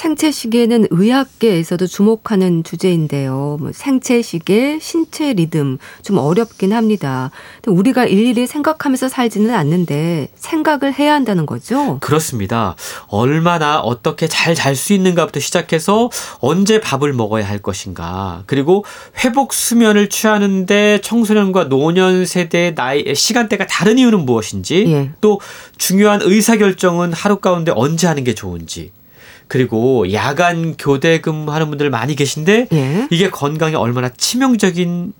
생체 0.00 0.30
시계는 0.30 0.86
의학계에서도 0.88 1.86
주목하는 1.86 2.64
주제인데요. 2.64 3.58
뭐 3.60 3.70
생체 3.74 4.22
시계, 4.22 4.78
신체 4.80 5.34
리듬 5.34 5.76
좀 6.00 6.16
어렵긴 6.16 6.72
합니다. 6.72 7.30
우리가 7.66 8.06
일일이 8.06 8.46
생각하면서 8.46 9.10
살지는 9.10 9.54
않는데 9.54 10.30
생각을 10.36 10.94
해야 10.98 11.12
한다는 11.12 11.44
거죠. 11.44 11.98
그렇습니다. 12.00 12.76
얼마나 13.08 13.80
어떻게 13.80 14.26
잘 14.26 14.54
잘 14.54 14.74
수 14.74 14.94
있는가부터 14.94 15.38
시작해서 15.38 16.08
언제 16.38 16.80
밥을 16.80 17.12
먹어야 17.12 17.46
할 17.46 17.58
것인가. 17.58 18.44
그리고 18.46 18.86
회복 19.22 19.52
수면을 19.52 20.08
취하는데 20.08 21.02
청소년과 21.02 21.64
노년 21.64 22.24
세대의 22.24 22.74
나이 22.74 23.14
시간대가 23.14 23.66
다른 23.66 23.98
이유는 23.98 24.24
무엇인지 24.24 24.86
예. 24.88 25.10
또 25.20 25.42
중요한 25.76 26.20
의사 26.22 26.56
결정은 26.56 27.12
하루 27.12 27.36
가운데 27.36 27.70
언제 27.74 28.06
하는 28.06 28.24
게 28.24 28.34
좋은지 28.34 28.92
그리고 29.50 30.12
야간 30.12 30.76
교대 30.78 31.20
근무하는 31.20 31.70
분들 31.70 31.90
많이 31.90 32.14
계신데 32.14 32.68
예. 32.72 33.08
이게 33.10 33.30
건강에 33.30 33.74
얼마나 33.74 34.08
치명적인지 34.08 35.10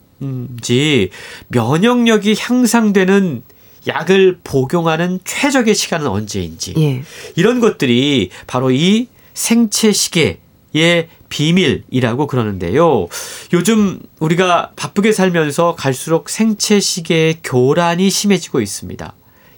면역력이 1.48 2.36
향상되는 2.38 3.42
약을 3.88 4.38
복용하는 4.44 5.18
최적의 5.24 5.74
시간은 5.74 6.06
언제인지 6.06 6.74
예. 6.78 7.02
이런 7.34 7.58
것들이 7.58 8.30
바로 8.46 8.70
이 8.70 9.08
생체 9.34 9.92
시계의 9.92 11.08
비밀이라고 11.28 12.28
그러는데요. 12.28 13.08
요즘 13.52 13.98
우리가 14.20 14.70
바쁘게 14.76 15.10
살면서 15.10 15.74
갈수록 15.74 16.30
생체 16.30 16.78
시계의 16.78 17.38
교란이 17.42 18.08
심해지고 18.10 18.60
있습니다. 18.60 19.12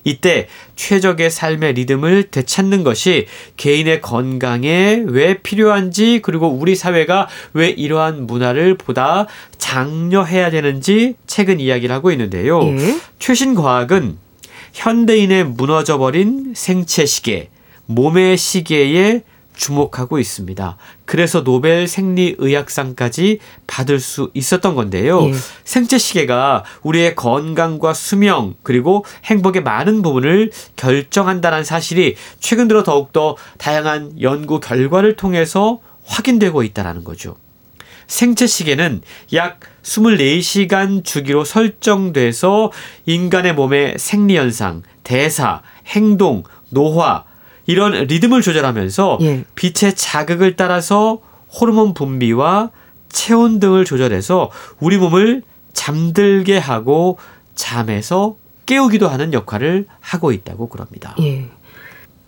이때 0.04 0.48
최적의 0.76 1.30
삶의 1.30 1.74
리듬을 1.74 2.24
되찾는 2.30 2.82
것이 2.82 3.26
개인의 3.56 4.00
건강에 4.00 5.02
왜 5.06 5.38
필요한지 5.38 6.20
그리고 6.22 6.48
우리 6.48 6.74
사회가 6.74 7.28
왜 7.52 7.68
이러한 7.68 8.26
문화를 8.26 8.76
보다 8.76 9.26
장려해야 9.58 10.50
되는지 10.50 11.14
최근 11.26 11.60
이야기를 11.60 11.94
하고 11.94 12.10
있는데요. 12.10 12.62
예? 12.64 12.98
최신 13.18 13.54
과학은 13.54 14.18
현대인의 14.72 15.44
무너져버린 15.44 16.54
생체 16.56 17.06
시계, 17.06 17.50
몸의 17.86 18.36
시계에 18.36 19.22
주목하고 19.54 20.18
있습니다. 20.18 20.76
그래서 21.04 21.44
노벨 21.44 21.86
생리의학상까지 21.86 23.38
받을 23.66 24.00
수 24.00 24.30
있었던 24.34 24.74
건데요. 24.74 25.28
예. 25.28 25.32
생체 25.64 25.98
시계가 25.98 26.64
우리의 26.82 27.14
건강과 27.14 27.94
수명 27.94 28.54
그리고 28.62 29.04
행복의 29.24 29.62
많은 29.62 30.02
부분을 30.02 30.50
결정한다는 30.76 31.64
사실이 31.64 32.16
최근 32.40 32.68
들어 32.68 32.82
더욱더 32.82 33.36
다양한 33.58 34.20
연구 34.20 34.60
결과를 34.60 35.16
통해서 35.16 35.80
확인되고 36.04 36.62
있다는 36.62 37.04
거죠. 37.04 37.36
생체 38.06 38.46
시계는 38.46 39.00
약 39.32 39.60
24시간 39.82 41.04
주기로 41.04 41.44
설정돼서 41.44 42.70
인간의 43.06 43.54
몸의 43.54 43.94
생리 43.98 44.36
현상, 44.36 44.82
대사, 45.02 45.62
행동, 45.86 46.42
노화, 46.68 47.24
이런 47.66 47.92
리듬을 47.92 48.42
조절하면서 48.42 49.18
예. 49.22 49.44
빛의 49.54 49.94
자극을 49.94 50.56
따라서 50.56 51.20
호르몬 51.48 51.94
분비와 51.94 52.70
체온 53.08 53.60
등을 53.60 53.84
조절해서 53.84 54.50
우리 54.80 54.98
몸을 54.98 55.42
잠들게 55.72 56.58
하고 56.58 57.18
잠에서 57.54 58.36
깨우기도 58.66 59.08
하는 59.08 59.32
역할을 59.32 59.86
하고 60.00 60.32
있다고 60.32 60.68
그럽니다. 60.68 61.14
예. 61.20 61.48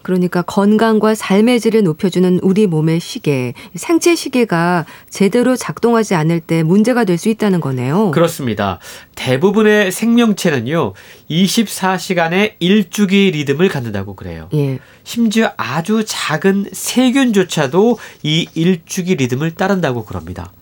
그러니까 0.05 0.43
건강과 0.43 1.17
삶의 1.17 1.59
질을 1.59 1.83
높여주는 1.83 2.39
우리 2.43 2.69
몸의 2.69 3.01
시계, 3.01 3.55
생체 3.75 4.15
시계가 4.15 4.87
제대로 5.11 5.57
작동하지 5.57 6.15
않을 6.15 6.39
때 6.39 6.63
문제가 6.63 7.03
될 7.03 7.19
수 7.25 7.29
있다는 7.31 7.61
거네요. 7.61 8.11
그렇습니다. 8.11 8.79
대부분의 9.15 9.93
생명체는요, 9.93 10.93
24시간의 11.31 12.55
일주기 12.59 13.31
리듬을 13.31 13.69
갖는다고 13.69 14.15
그래요. 14.15 14.49
예. 14.53 14.79
심지어 15.05 15.53
아주 15.57 16.05
작은 16.07 16.67
세균조차도 16.73 17.99
이 18.25 18.47
일주기 18.55 19.15
리듬을 19.15 19.53
따른다고 19.53 20.05
그럽니다. 20.05 20.53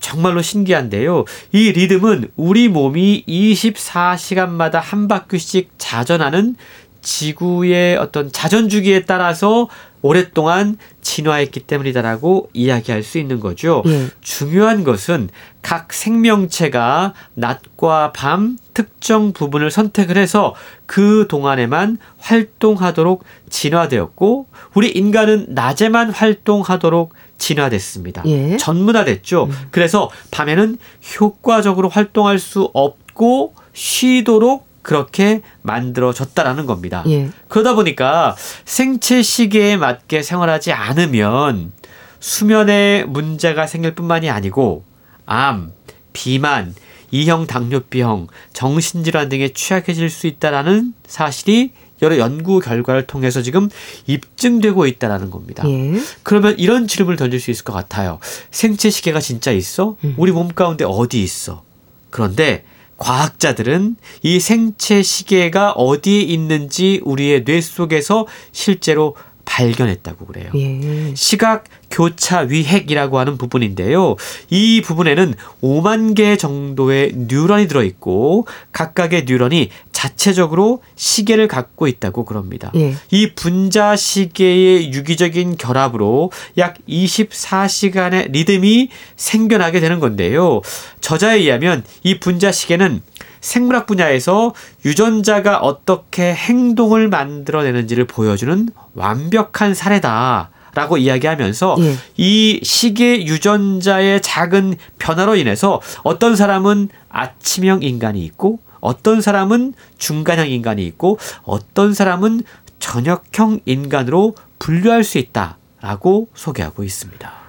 정말로 0.00 0.42
신기한데요. 0.42 1.24
이 1.52 1.72
리듬은 1.72 2.30
우리 2.36 2.68
몸이 2.68 3.24
24시간마다 3.28 4.80
한 4.82 5.08
바퀴씩 5.08 5.70
자전하는 5.78 6.56
지구의 7.02 7.96
어떤 7.96 8.30
자전주기에 8.30 9.04
따라서 9.04 9.68
오랫동안 10.02 10.78
진화했기 11.02 11.60
때문이다라고 11.60 12.48
이야기할 12.52 13.02
수 13.02 13.18
있는 13.18 13.40
거죠. 13.40 13.82
예. 13.86 14.08
중요한 14.20 14.84
것은 14.84 15.28
각 15.62 15.92
생명체가 15.92 17.12
낮과 17.34 18.12
밤 18.12 18.56
특정 18.72 19.32
부분을 19.32 19.70
선택을 19.70 20.16
해서 20.16 20.54
그 20.86 21.26
동안에만 21.28 21.98
활동하도록 22.18 23.24
진화되었고 23.50 24.46
우리 24.74 24.88
인간은 24.90 25.46
낮에만 25.50 26.10
활동하도록 26.10 27.12
진화됐습니다. 27.36 28.22
예. 28.26 28.56
전문화됐죠. 28.56 29.44
음. 29.44 29.68
그래서 29.70 30.10
밤에는 30.30 30.78
효과적으로 31.20 31.88
활동할 31.88 32.38
수 32.38 32.70
없고 32.72 33.54
쉬도록 33.72 34.69
그렇게 34.82 35.42
만들어졌다라는 35.62 36.66
겁니다. 36.66 37.04
예. 37.08 37.30
그러다 37.48 37.74
보니까 37.74 38.36
생체 38.64 39.22
시계에 39.22 39.76
맞게 39.76 40.22
생활하지 40.22 40.72
않으면 40.72 41.72
수면에 42.18 43.04
문제가 43.04 43.66
생길 43.66 43.94
뿐만이 43.94 44.30
아니고 44.30 44.84
암, 45.26 45.72
비만, 46.12 46.74
이형 47.10 47.46
당뇨병, 47.46 48.28
정신질환 48.52 49.28
등에 49.28 49.48
취약해질 49.48 50.10
수 50.10 50.26
있다라는 50.26 50.94
사실이 51.06 51.72
여러 52.02 52.18
연구 52.18 52.60
결과를 52.60 53.06
통해서 53.06 53.42
지금 53.42 53.68
입증되고 54.06 54.86
있다라는 54.86 55.30
겁니다. 55.30 55.68
예. 55.68 56.00
그러면 56.22 56.58
이런 56.58 56.86
질문을 56.86 57.16
던질 57.16 57.40
수 57.40 57.50
있을 57.50 57.64
것 57.64 57.72
같아요. 57.72 58.18
생체 58.50 58.88
시계가 58.90 59.20
진짜 59.20 59.50
있어? 59.50 59.96
음. 60.04 60.14
우리 60.16 60.32
몸 60.32 60.48
가운데 60.48 60.84
어디 60.86 61.22
있어? 61.22 61.62
그런데 62.08 62.64
과학자들은 63.00 63.96
이 64.22 64.38
생체 64.38 65.02
시계가 65.02 65.72
어디에 65.72 66.20
있는지 66.20 67.00
우리의 67.02 67.44
뇌 67.44 67.60
속에서 67.60 68.26
실제로 68.52 69.16
발견했다고 69.50 70.26
그래요. 70.26 70.50
예. 70.54 71.12
시각 71.16 71.64
교차 71.90 72.40
위핵이라고 72.40 73.18
하는 73.18 73.36
부분인데요. 73.36 74.14
이 74.48 74.80
부분에는 74.80 75.34
5만 75.60 76.14
개 76.14 76.36
정도의 76.36 77.12
뉴런이 77.16 77.66
들어 77.66 77.82
있고 77.82 78.46
각각의 78.70 79.24
뉴런이 79.26 79.70
자체적으로 79.90 80.82
시계를 80.94 81.48
갖고 81.48 81.88
있다고 81.88 82.24
그럽니다. 82.24 82.70
예. 82.76 82.94
이 83.10 83.32
분자 83.34 83.96
시계의 83.96 84.92
유기적인 84.92 85.56
결합으로 85.56 86.30
약 86.56 86.76
24시간의 86.88 88.30
리듬이 88.30 88.88
생겨나게 89.16 89.80
되는 89.80 89.98
건데요. 89.98 90.62
저자에 91.00 91.38
의하면 91.38 91.82
이 92.04 92.20
분자 92.20 92.52
시계는 92.52 93.02
생물학 93.40 93.86
분야에서 93.86 94.54
유전자가 94.84 95.58
어떻게 95.58 96.34
행동을 96.34 97.08
만들어내는지를 97.08 98.06
보여주는 98.06 98.68
완벽한 98.94 99.74
사례다. 99.74 100.50
라고 100.72 100.96
이야기하면서 100.98 101.76
예. 101.80 101.96
이 102.16 102.60
시계 102.62 103.24
유전자의 103.26 104.22
작은 104.22 104.76
변화로 105.00 105.34
인해서 105.34 105.80
어떤 106.04 106.36
사람은 106.36 106.90
아침형 107.08 107.82
인간이 107.82 108.24
있고 108.24 108.60
어떤 108.78 109.20
사람은 109.20 109.74
중간형 109.98 110.48
인간이 110.48 110.86
있고 110.86 111.18
어떤 111.42 111.92
사람은 111.92 112.42
저녁형 112.78 113.60
인간으로 113.66 114.36
분류할 114.60 115.02
수 115.02 115.18
있다라고 115.18 116.28
소개하고 116.34 116.84
있습니다. 116.84 117.39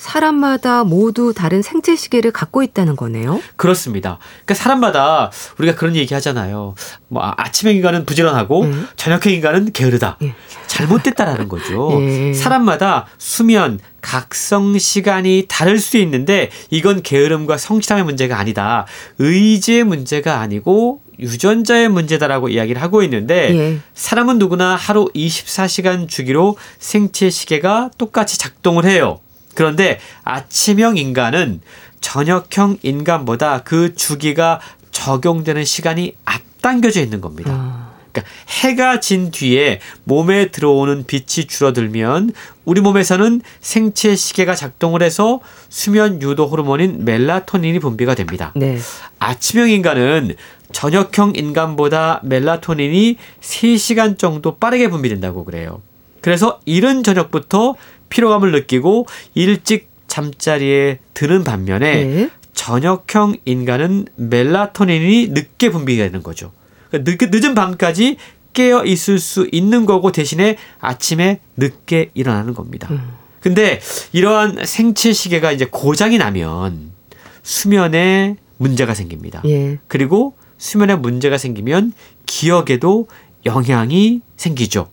사람마다 0.00 0.82
모두 0.82 1.34
다른 1.34 1.60
생체 1.60 1.94
시계를 1.94 2.32
갖고 2.32 2.62
있다는 2.62 2.96
거네요. 2.96 3.40
그렇습니다. 3.56 4.18
그러니까 4.44 4.54
사람마다 4.54 5.30
우리가 5.58 5.76
그런 5.76 5.94
얘기 5.94 6.14
하잖아요. 6.14 6.74
뭐 7.08 7.22
아, 7.22 7.34
아침형 7.36 7.76
인간은 7.76 8.06
부지런하고 8.06 8.62
음. 8.62 8.88
저녁형 8.96 9.30
인간은 9.30 9.72
게으르다. 9.72 10.16
예. 10.22 10.34
잘못됐다라는 10.68 11.48
거죠. 11.48 11.90
예. 12.00 12.32
사람마다 12.32 13.06
수면, 13.18 13.78
각성 14.00 14.78
시간이 14.78 15.44
다를 15.46 15.78
수 15.78 15.98
있는데 15.98 16.48
이건 16.70 17.02
게으름과 17.02 17.58
성실함의 17.58 18.04
문제가 18.06 18.38
아니다. 18.38 18.86
의지의 19.18 19.84
문제가 19.84 20.40
아니고 20.40 21.02
유전자의 21.18 21.90
문제다라고 21.90 22.48
이야기를 22.48 22.80
하고 22.80 23.02
있는데 23.02 23.54
예. 23.54 23.78
사람은 23.92 24.38
누구나 24.38 24.74
하루 24.74 25.10
24시간 25.14 26.08
주기로 26.08 26.56
생체 26.78 27.28
시계가 27.28 27.90
똑같이 27.98 28.38
작동을 28.38 28.86
해요. 28.86 29.20
그런데 29.54 29.98
아침형 30.24 30.96
인간은 30.96 31.60
저녁형 32.00 32.78
인간보다 32.82 33.62
그 33.62 33.94
주기가 33.94 34.60
적용되는 34.90 35.64
시간이 35.64 36.16
앞당겨져 36.24 37.00
있는 37.00 37.20
겁니다. 37.20 37.52
아. 37.54 37.90
그러니까 38.12 38.32
해가 38.48 39.00
진 39.00 39.30
뒤에 39.30 39.80
몸에 40.04 40.50
들어오는 40.50 41.04
빛이 41.06 41.46
줄어들면 41.46 42.32
우리 42.64 42.80
몸에서는 42.80 43.40
생체 43.60 44.16
시계가 44.16 44.54
작동을 44.54 45.02
해서 45.02 45.40
수면 45.68 46.20
유도 46.20 46.46
호르몬인 46.46 47.04
멜라토닌이 47.04 47.78
분비가 47.78 48.14
됩니다. 48.14 48.52
네. 48.56 48.78
아침형 49.18 49.70
인간은 49.70 50.34
저녁형 50.72 51.32
인간보다 51.36 52.20
멜라토닌이 52.24 53.16
3시간 53.40 54.18
정도 54.18 54.56
빠르게 54.56 54.88
분비된다고 54.88 55.44
그래요. 55.44 55.80
그래서 56.20 56.60
이른 56.64 57.02
저녁부터 57.02 57.76
피로감을 58.10 58.52
느끼고 58.52 59.06
일찍 59.34 59.88
잠자리에 60.06 60.98
드는 61.14 61.44
반면에 61.44 62.04
네. 62.04 62.30
저녁형 62.52 63.36
인간은 63.46 64.06
멜라토닌이 64.16 65.28
늦게 65.28 65.70
분비가 65.70 66.04
되는 66.04 66.22
거죠. 66.22 66.52
그러니까 66.90 67.30
늦, 67.30 67.44
은 67.44 67.54
밤까지 67.54 68.16
깨어 68.52 68.84
있을 68.84 69.18
수 69.18 69.48
있는 69.50 69.86
거고 69.86 70.12
대신에 70.12 70.56
아침에 70.80 71.40
늦게 71.56 72.10
일어나는 72.14 72.52
겁니다. 72.52 72.88
음. 72.90 73.00
근데 73.40 73.80
이러한 74.12 74.66
생체 74.66 75.12
시계가 75.12 75.52
이제 75.52 75.64
고장이 75.64 76.18
나면 76.18 76.90
수면에 77.42 78.36
문제가 78.58 78.92
생깁니다. 78.92 79.40
예. 79.46 79.78
그리고 79.88 80.34
수면에 80.58 80.96
문제가 80.96 81.38
생기면 81.38 81.94
기억에도 82.26 83.08
영향이 83.46 84.20
생기죠. 84.36 84.90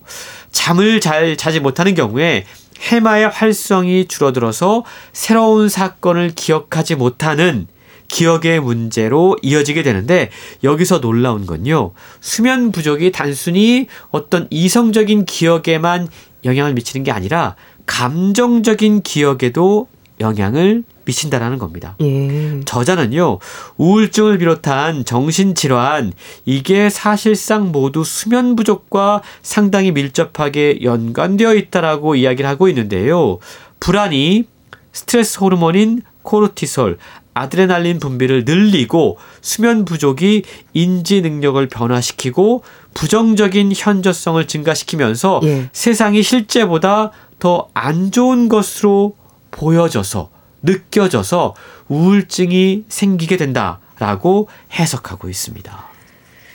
잠을 0.51 1.01
잘 1.01 1.36
자지 1.36 1.59
못하는 1.59 1.93
경우에 1.93 2.45
해마의 2.82 3.30
활성이 3.30 4.08
줄어들어서 4.08 4.84
새로운 5.14 5.70
사건을 5.70 6.32
기억하지 6.36 6.96
못하는 6.96 7.68
기억의 8.08 8.62
문제로 8.62 9.36
이어지게 9.42 9.84
되는데 9.84 10.30
여기서 10.64 11.02
놀라운 11.02 11.46
건요. 11.46 11.92
수면 12.22 12.72
부족이 12.72 13.12
단순히 13.12 13.88
어떤 14.12 14.48
이성적인 14.50 15.26
기억에만 15.26 16.08
영향을 16.46 16.74
미치는 16.74 17.04
게 17.04 17.12
아니라 17.12 17.56
감정적인 17.86 19.02
기억에도 19.02 19.88
영향을 20.20 20.84
미친다라는 21.08 21.58
겁니다. 21.58 21.95
예. 22.01 22.62
저자는요, 22.66 23.39
우울증을 23.78 24.38
비롯한 24.38 25.05
정신질환, 25.05 26.14
이게 26.45 26.89
사실상 26.89 27.72
모두 27.72 28.03
수면 28.03 28.55
부족과 28.55 29.22
상당히 29.41 29.91
밀접하게 29.91 30.80
연관되어 30.84 31.55
있다라고 31.55 32.16
이야기를 32.16 32.47
하고 32.49 32.68
있는데요. 32.70 33.39
불안이 33.80 34.43
스트레스 34.91 35.39
호르몬인 35.39 36.01
코르티솔, 36.24 36.97
아드레날린 37.34 37.99
분비를 37.99 38.45
늘리고 38.45 39.18
수면 39.41 39.86
부족이 39.86 40.43
인지 40.74 41.22
능력을 41.22 41.68
변화시키고 41.70 42.64
부정적인 42.95 43.74
현저성을 43.76 44.45
증가시키면서 44.47 45.41
예. 45.43 45.70
세상이 45.72 46.22
실제보다 46.24 47.12
더 47.39 47.68
안 47.76 48.12
좋은 48.12 48.49
것으로 48.49 49.16
보여져서 49.51 50.30
느껴져서 50.68 51.55
우울증이 51.88 52.84
생기게 52.89 53.38
된다라고 53.38 54.49
해석하고 54.74 55.30
있습니다. 55.30 55.88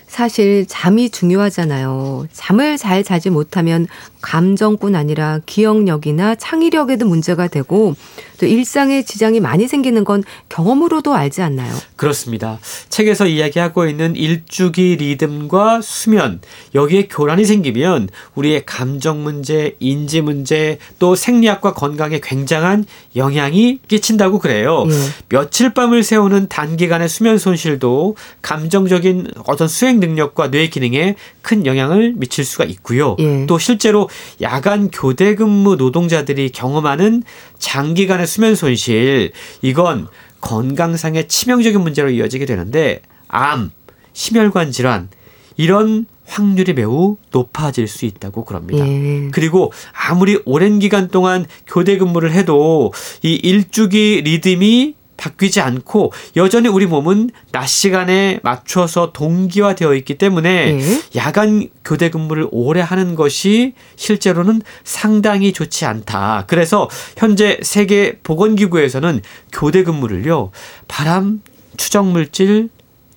사실 0.06 0.66
잠이 0.68 1.08
중요하잖아요. 1.08 2.26
잠을 2.32 2.76
잘 2.76 3.02
자지 3.02 3.30
못하면 3.30 3.86
감정뿐 4.22 4.94
아니라 4.94 5.40
기억력이나 5.44 6.36
창의력에도 6.36 7.06
문제가 7.06 7.48
되고 7.48 7.94
또 8.42 8.46
일상에 8.46 9.02
지장이 9.04 9.38
많이 9.38 9.68
생기는 9.68 10.02
건 10.02 10.24
경험으로도 10.48 11.14
알지 11.14 11.42
않나요? 11.42 11.72
그렇습니다. 11.94 12.58
책에서 12.88 13.26
이야기하고 13.26 13.86
있는 13.86 14.16
일주기 14.16 14.96
리듬과 14.96 15.80
수면 15.80 16.40
여기에 16.74 17.06
교란이 17.08 17.44
생기면 17.44 18.08
우리의 18.34 18.64
감정 18.66 19.22
문제, 19.22 19.76
인지 19.78 20.22
문제, 20.22 20.78
또 20.98 21.14
생리학과 21.14 21.72
건강에 21.72 22.18
굉장한 22.20 22.84
영향이 23.14 23.78
끼친다고 23.86 24.40
그래요. 24.40 24.86
예. 24.88 24.92
며칠 25.28 25.72
밤을 25.72 26.02
세우는 26.02 26.48
단기간의 26.48 27.08
수면 27.08 27.38
손실도 27.38 28.16
감정적인 28.42 29.28
어떤 29.46 29.68
수행 29.68 30.00
능력과 30.00 30.50
뇌 30.50 30.68
기능에 30.68 31.14
큰 31.42 31.64
영향을 31.64 32.14
미칠 32.16 32.44
수가 32.44 32.64
있고요. 32.64 33.16
예. 33.20 33.46
또 33.46 33.58
실제로 33.58 34.08
야간 34.40 34.90
교대 34.90 35.34
근무 35.34 35.76
노동자들이 35.76 36.50
경험하는 36.50 37.22
장기간의 37.58 38.26
수면 38.26 38.54
손실 38.54 39.32
이건 39.62 40.08
건강상의 40.40 41.28
치명적인 41.28 41.80
문제로 41.80 42.10
이어지게 42.10 42.46
되는데 42.46 43.02
암, 43.28 43.70
심혈관 44.12 44.72
질환 44.72 45.08
이런 45.56 46.06
확률이 46.24 46.72
매우 46.72 47.16
높아질 47.30 47.88
수 47.88 48.06
있다고 48.06 48.44
그럽니다. 48.44 48.86
예. 48.86 49.28
그리고 49.32 49.72
아무리 49.92 50.40
오랜 50.44 50.78
기간 50.78 51.08
동안 51.08 51.46
교대 51.66 51.98
근무를 51.98 52.32
해도 52.32 52.92
이 53.22 53.34
일주기 53.34 54.22
리듬이 54.24 54.94
바뀌지 55.16 55.60
않고 55.60 56.12
여전히 56.36 56.68
우리 56.68 56.86
몸은 56.86 57.30
낮 57.52 57.66
시간에 57.66 58.40
맞춰서 58.42 59.12
동기화되어 59.12 59.94
있기 59.94 60.18
때문에 60.18 60.72
네. 60.72 61.02
야간 61.16 61.68
교대 61.84 62.10
근무를 62.10 62.48
오래 62.50 62.80
하는 62.80 63.14
것이 63.14 63.74
실제로는 63.96 64.62
상당히 64.84 65.52
좋지 65.52 65.84
않다. 65.84 66.44
그래서 66.46 66.88
현재 67.16 67.58
세계 67.62 68.18
보건기구에서는 68.22 69.20
교대 69.52 69.84
근무를요. 69.84 70.50
바람 70.88 71.40
추적 71.76 72.06
물질 72.06 72.68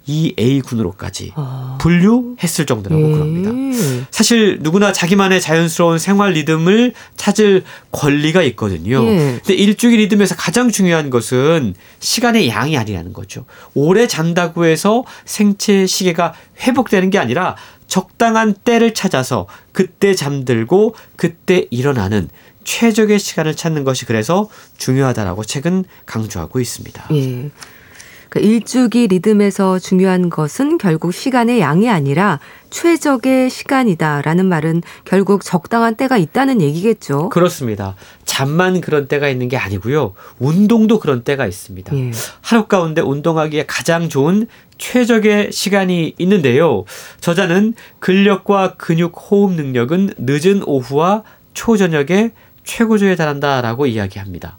2A군으로까지 0.07 1.31
아. 1.35 1.77
분류했을 1.81 2.65
정도라고 2.65 3.01
예. 3.07 3.13
그럽니다. 3.13 3.51
사실 4.11 4.59
누구나 4.61 4.91
자기만의 4.91 5.41
자연스러운 5.41 5.99
생활 5.99 6.33
리듬을 6.33 6.93
찾을 7.15 7.63
권리가 7.91 8.43
있거든요. 8.43 9.03
예. 9.05 9.39
근데 9.43 9.53
일주일 9.53 9.99
리듬에서 9.99 10.35
가장 10.35 10.69
중요한 10.69 11.09
것은 11.09 11.75
시간의 11.99 12.49
양이 12.49 12.77
아니라는 12.77 13.13
거죠. 13.13 13.45
오래 13.73 14.07
잔다고 14.07 14.65
해서 14.65 15.03
생체 15.25 15.85
시계가 15.85 16.33
회복되는 16.61 17.09
게 17.09 17.17
아니라 17.17 17.55
적당한 17.87 18.53
때를 18.53 18.93
찾아서 18.93 19.47
그때 19.71 20.15
잠들고 20.15 20.95
그때 21.15 21.67
일어나는 21.69 22.29
최적의 22.63 23.19
시간을 23.19 23.55
찾는 23.55 23.83
것이 23.83 24.05
그래서 24.05 24.49
중요하다라고 24.77 25.43
책은 25.43 25.85
강조하고 26.05 26.59
있습니다. 26.59 27.07
예. 27.11 27.49
그 28.35 28.41
일주기 28.41 29.07
리듬에서 29.07 29.79
중요한 29.79 30.29
것은 30.29 30.77
결국 30.77 31.13
시간의 31.13 31.61
양이 31.61 31.89
아니라 31.89 32.41
최적의 32.69 33.49
시간이다라는 33.49 34.45
말은 34.45 34.81
결국 35.05 35.41
적당한 35.41 35.95
때가 35.95 36.17
있다는 36.17 36.61
얘기겠죠. 36.61 37.29
그렇습니다. 37.29 37.95
잠만 38.25 38.81
그런 38.81 39.07
때가 39.07 39.29
있는 39.29 39.47
게 39.47 39.55
아니고요. 39.55 40.15
운동도 40.39 40.99
그런 40.99 41.23
때가 41.23 41.47
있습니다. 41.47 41.95
예. 41.95 42.11
하루 42.41 42.67
가운데 42.67 43.01
운동하기에 43.01 43.67
가장 43.67 44.09
좋은 44.09 44.47
최적의 44.77 45.53
시간이 45.53 46.15
있는데요. 46.17 46.83
저자는 47.21 47.73
근력과 47.99 48.73
근육 48.73 49.13
호흡 49.15 49.53
능력은 49.53 50.09
늦은 50.17 50.61
오후와 50.65 51.23
초저녁에 51.53 52.31
최고조에 52.65 53.15
달한다라고 53.15 53.85
이야기합니다. 53.85 54.57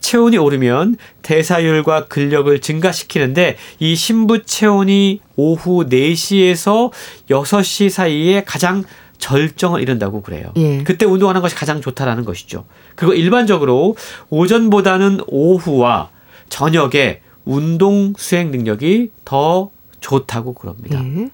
체온이 0.00 0.38
오르면 0.38 0.96
대사율과 1.22 2.06
근력을 2.06 2.58
증가시키는데 2.60 3.56
이 3.78 3.94
신부 3.94 4.42
체온이 4.44 5.20
오후 5.36 5.86
4시에서 5.86 6.90
6시 7.28 7.90
사이에 7.90 8.44
가장 8.44 8.84
절정을 9.18 9.82
이룬다고 9.82 10.22
그래요. 10.22 10.52
예. 10.56 10.82
그때 10.82 11.04
운동하는 11.04 11.42
것이 11.42 11.54
가장 11.54 11.80
좋다라는 11.80 12.24
것이죠. 12.24 12.64
그리고 12.96 13.14
일반적으로 13.14 13.96
오전보다는 14.30 15.20
오후와 15.26 16.10
저녁에 16.48 17.20
운동 17.44 18.14
수행 18.16 18.50
능력이 18.50 19.10
더 19.24 19.70
좋다고 20.00 20.54
그럽니다. 20.54 21.02
예. 21.04 21.30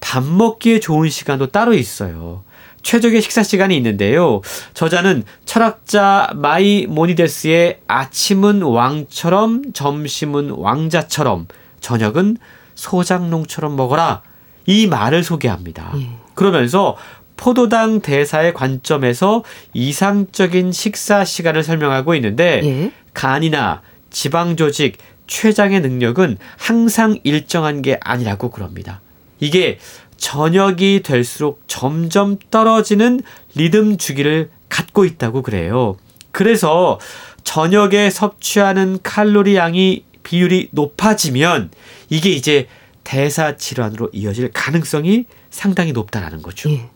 밥 0.00 0.24
먹기에 0.24 0.80
좋은 0.80 1.08
시간도 1.08 1.48
따로 1.48 1.74
있어요. 1.74 2.42
최적의 2.86 3.20
식사 3.20 3.42
시간이 3.42 3.76
있는데요. 3.78 4.42
저자는 4.72 5.24
철학자 5.44 6.30
마이모니데스의 6.36 7.80
아침은 7.88 8.62
왕처럼 8.62 9.72
점심은 9.72 10.50
왕자처럼 10.50 11.48
저녁은 11.80 12.36
소작농처럼 12.76 13.74
먹어라 13.74 14.22
이 14.66 14.86
말을 14.86 15.24
소개합니다. 15.24 15.94
예. 15.96 16.10
그러면서 16.34 16.96
포도당 17.36 18.02
대사의 18.02 18.54
관점에서 18.54 19.42
이상적인 19.74 20.70
식사 20.70 21.24
시간을 21.24 21.64
설명하고 21.64 22.14
있는데 22.14 22.60
예. 22.62 22.92
간이나 23.14 23.82
지방 24.10 24.54
조직, 24.54 24.98
췌장의 25.26 25.80
능력은 25.80 26.38
항상 26.56 27.18
일정한 27.24 27.82
게 27.82 27.98
아니라고 28.00 28.52
그럽니다. 28.52 29.00
이게 29.40 29.78
저녁이 30.16 31.02
될수록 31.02 31.62
점점 31.66 32.38
떨어지는 32.50 33.20
리듬 33.54 33.96
주기를 33.96 34.50
갖고 34.68 35.04
있다고 35.04 35.42
그래요. 35.42 35.96
그래서 36.32 36.98
저녁에 37.44 38.10
섭취하는 38.10 38.98
칼로리 39.02 39.56
양이 39.56 40.04
비율이 40.22 40.68
높아지면 40.72 41.70
이게 42.10 42.30
이제 42.30 42.66
대사 43.04 43.56
질환으로 43.56 44.10
이어질 44.12 44.50
가능성이 44.52 45.26
상당히 45.50 45.92
높다라는 45.92 46.42
거죠. 46.42 46.70
예. 46.70 46.90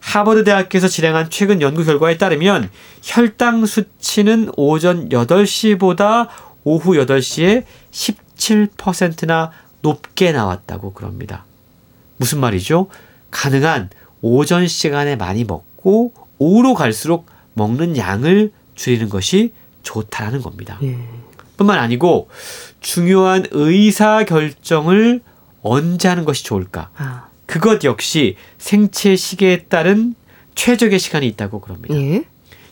하버드 0.00 0.44
대학교에서 0.44 0.88
진행한 0.88 1.28
최근 1.28 1.60
연구 1.60 1.84
결과에 1.84 2.16
따르면 2.16 2.70
혈당 3.02 3.66
수치는 3.66 4.50
오전 4.56 5.10
8시보다 5.10 6.28
오후 6.64 6.92
8시에 6.94 7.64
17%나 7.92 9.52
높게 9.82 10.32
나왔다고 10.32 10.94
그럽니다. 10.94 11.44
무슨 12.20 12.38
말이죠? 12.38 12.88
가능한 13.30 13.88
오전 14.20 14.68
시간에 14.68 15.16
많이 15.16 15.44
먹고 15.44 16.12
오후로 16.36 16.74
갈수록 16.74 17.24
먹는 17.54 17.96
양을 17.96 18.52
줄이는 18.74 19.08
것이 19.08 19.54
좋다라는 19.82 20.42
겁니다. 20.42 20.78
예. 20.82 20.98
뿐만 21.56 21.78
아니고 21.78 22.28
중요한 22.80 23.46
의사 23.52 24.24
결정을 24.24 25.22
언제 25.62 26.08
하는 26.08 26.26
것이 26.26 26.44
좋을까? 26.44 26.90
아. 26.96 27.28
그것 27.46 27.84
역시 27.84 28.36
생체 28.58 29.16
시계에 29.16 29.62
따른 29.64 30.14
최적의 30.54 30.98
시간이 30.98 31.26
있다고 31.26 31.62
그럽니다. 31.62 31.94
예. 31.94 32.24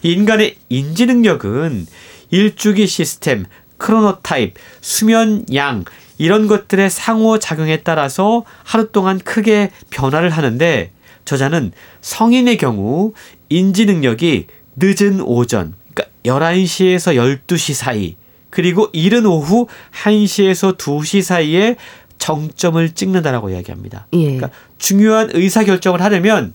인간의 0.03 0.57
인지 0.69 1.07
능력은 1.07 1.87
일주기 2.31 2.87
시스템, 2.87 3.47
크로노타입, 3.79 4.55
수면 4.83 5.47
양 5.55 5.85
이런 6.19 6.47
것들의 6.47 6.91
상호작용에 6.91 7.83
따라서 7.83 8.45
하루 8.65 8.91
동안 8.91 9.19
크게 9.19 9.71
변화를 9.91 10.31
하는데 10.31 10.91
저자는 11.25 11.73
성인의 12.01 12.57
경우 12.59 13.13
인지 13.49 13.87
능력이 13.87 14.47
늦은 14.77 15.21
오전, 15.21 15.75
그러니까 15.95 16.17
11시에서 16.25 17.39
12시 17.47 17.75
사이, 17.75 18.17
그리고 18.51 18.89
이른 18.93 19.27
오후 19.27 19.67
1시에서 19.93 20.77
2시 20.77 21.23
사이에 21.23 21.77
정점을 22.19 22.91
찍는다라고 22.91 23.51
이야기합니다. 23.51 24.07
예. 24.15 24.23
그러니까 24.25 24.51
중요한 24.79 25.31
의사 25.33 25.65
결정을 25.65 26.03
하려면 26.03 26.55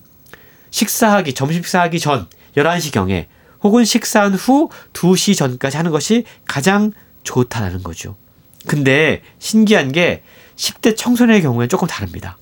식사하기, 0.70 1.34
점심 1.34 1.62
식사하기 1.62 2.00
전 2.00 2.26
11시경에 2.56 3.26
혹은 3.62 3.84
식사한 3.84 4.34
후 4.34 4.68
2시 4.92 5.36
전까지 5.36 5.76
하는 5.76 5.90
것이 5.90 6.24
가장 6.46 6.92
좋다라는 7.22 7.82
거죠. 7.82 8.16
근데 8.66 9.22
신기한 9.38 9.92
게 9.92 10.22
10대 10.56 10.96
청소년의 10.96 11.42
경우에는 11.42 11.68
조금 11.68 11.88
다릅니다. 11.88 12.38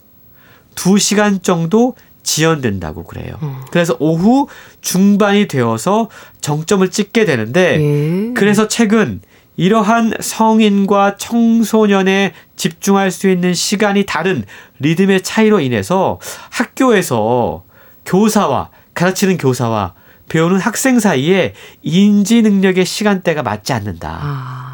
2시간 0.75 1.43
정도 1.43 1.95
지연된다고 2.23 3.05
그래요. 3.05 3.35
음. 3.43 3.57
그래서 3.71 3.97
오후 3.99 4.47
중반이 4.81 5.49
되어서 5.49 6.09
정점을 6.41 6.89
찍게 6.91 7.25
되는데 7.25 7.81
예. 7.81 8.33
그래서 8.35 8.69
최근 8.69 9.21
이러한 9.57 10.15
성인과 10.21 11.17
청소년의 11.17 12.33
집중할 12.57 13.11
수 13.11 13.29
있는 13.29 13.53
시간이 13.55 14.07
다른 14.07 14.45
리듬의 14.79 15.23
차이로 15.23 15.61
인해서 15.61 16.19
학교에서 16.51 17.65
교사와 18.07 18.71
가르치는 18.95 19.37
교사와 19.37 19.95
배우는 20.29 20.59
학생 20.59 20.99
사이에 20.99 21.53
인지 21.83 22.41
능력의 22.41 22.87
시간대가 22.87 23.43
맞지 23.43 23.73
않는다. 23.73 24.19
아. 24.23 24.72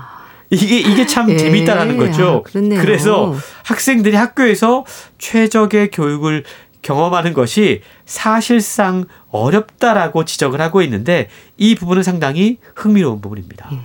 이게 0.51 0.79
이게 0.79 1.07
참 1.07 1.31
예. 1.31 1.37
재밌다라는 1.37 1.97
거죠. 1.97 2.43
아, 2.47 2.51
그래서 2.81 3.35
학생들이 3.65 4.17
학교에서 4.17 4.85
최적의 5.19 5.91
교육을 5.91 6.45
경험하는 6.83 7.35
것이 7.35 7.83
사실상 8.07 9.05
어렵다라고 9.31 10.25
지적을 10.25 10.61
하고 10.61 10.81
있는데 10.83 11.29
이 11.57 11.75
부분은 11.75 12.03
상당히 12.03 12.59
흥미로운 12.75 13.21
부분입니다. 13.21 13.69
예. 13.73 13.79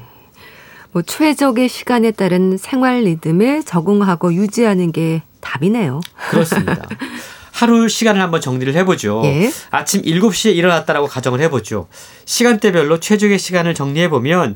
뭐 0.92 1.02
최적의 1.02 1.70
시간에 1.70 2.12
따른 2.12 2.56
생활 2.58 3.02
리듬에 3.02 3.62
적응하고 3.62 4.34
유지하는 4.36 4.92
게 4.92 5.24
답이네요. 5.42 6.02
그렇습니다. 6.30 6.88
하루 7.52 7.88
시간을 7.88 8.22
한번 8.22 8.42
정리를 8.42 8.74
해보죠. 8.76 9.22
예. 9.26 9.52
아침 9.70 10.02
7시에 10.02 10.56
일어났다라고 10.56 11.08
가정을 11.08 11.40
해보죠. 11.42 11.88
시간대별로 12.26 13.00
최적의 13.00 13.38
시간을 13.40 13.74
정리해보면 13.74 14.56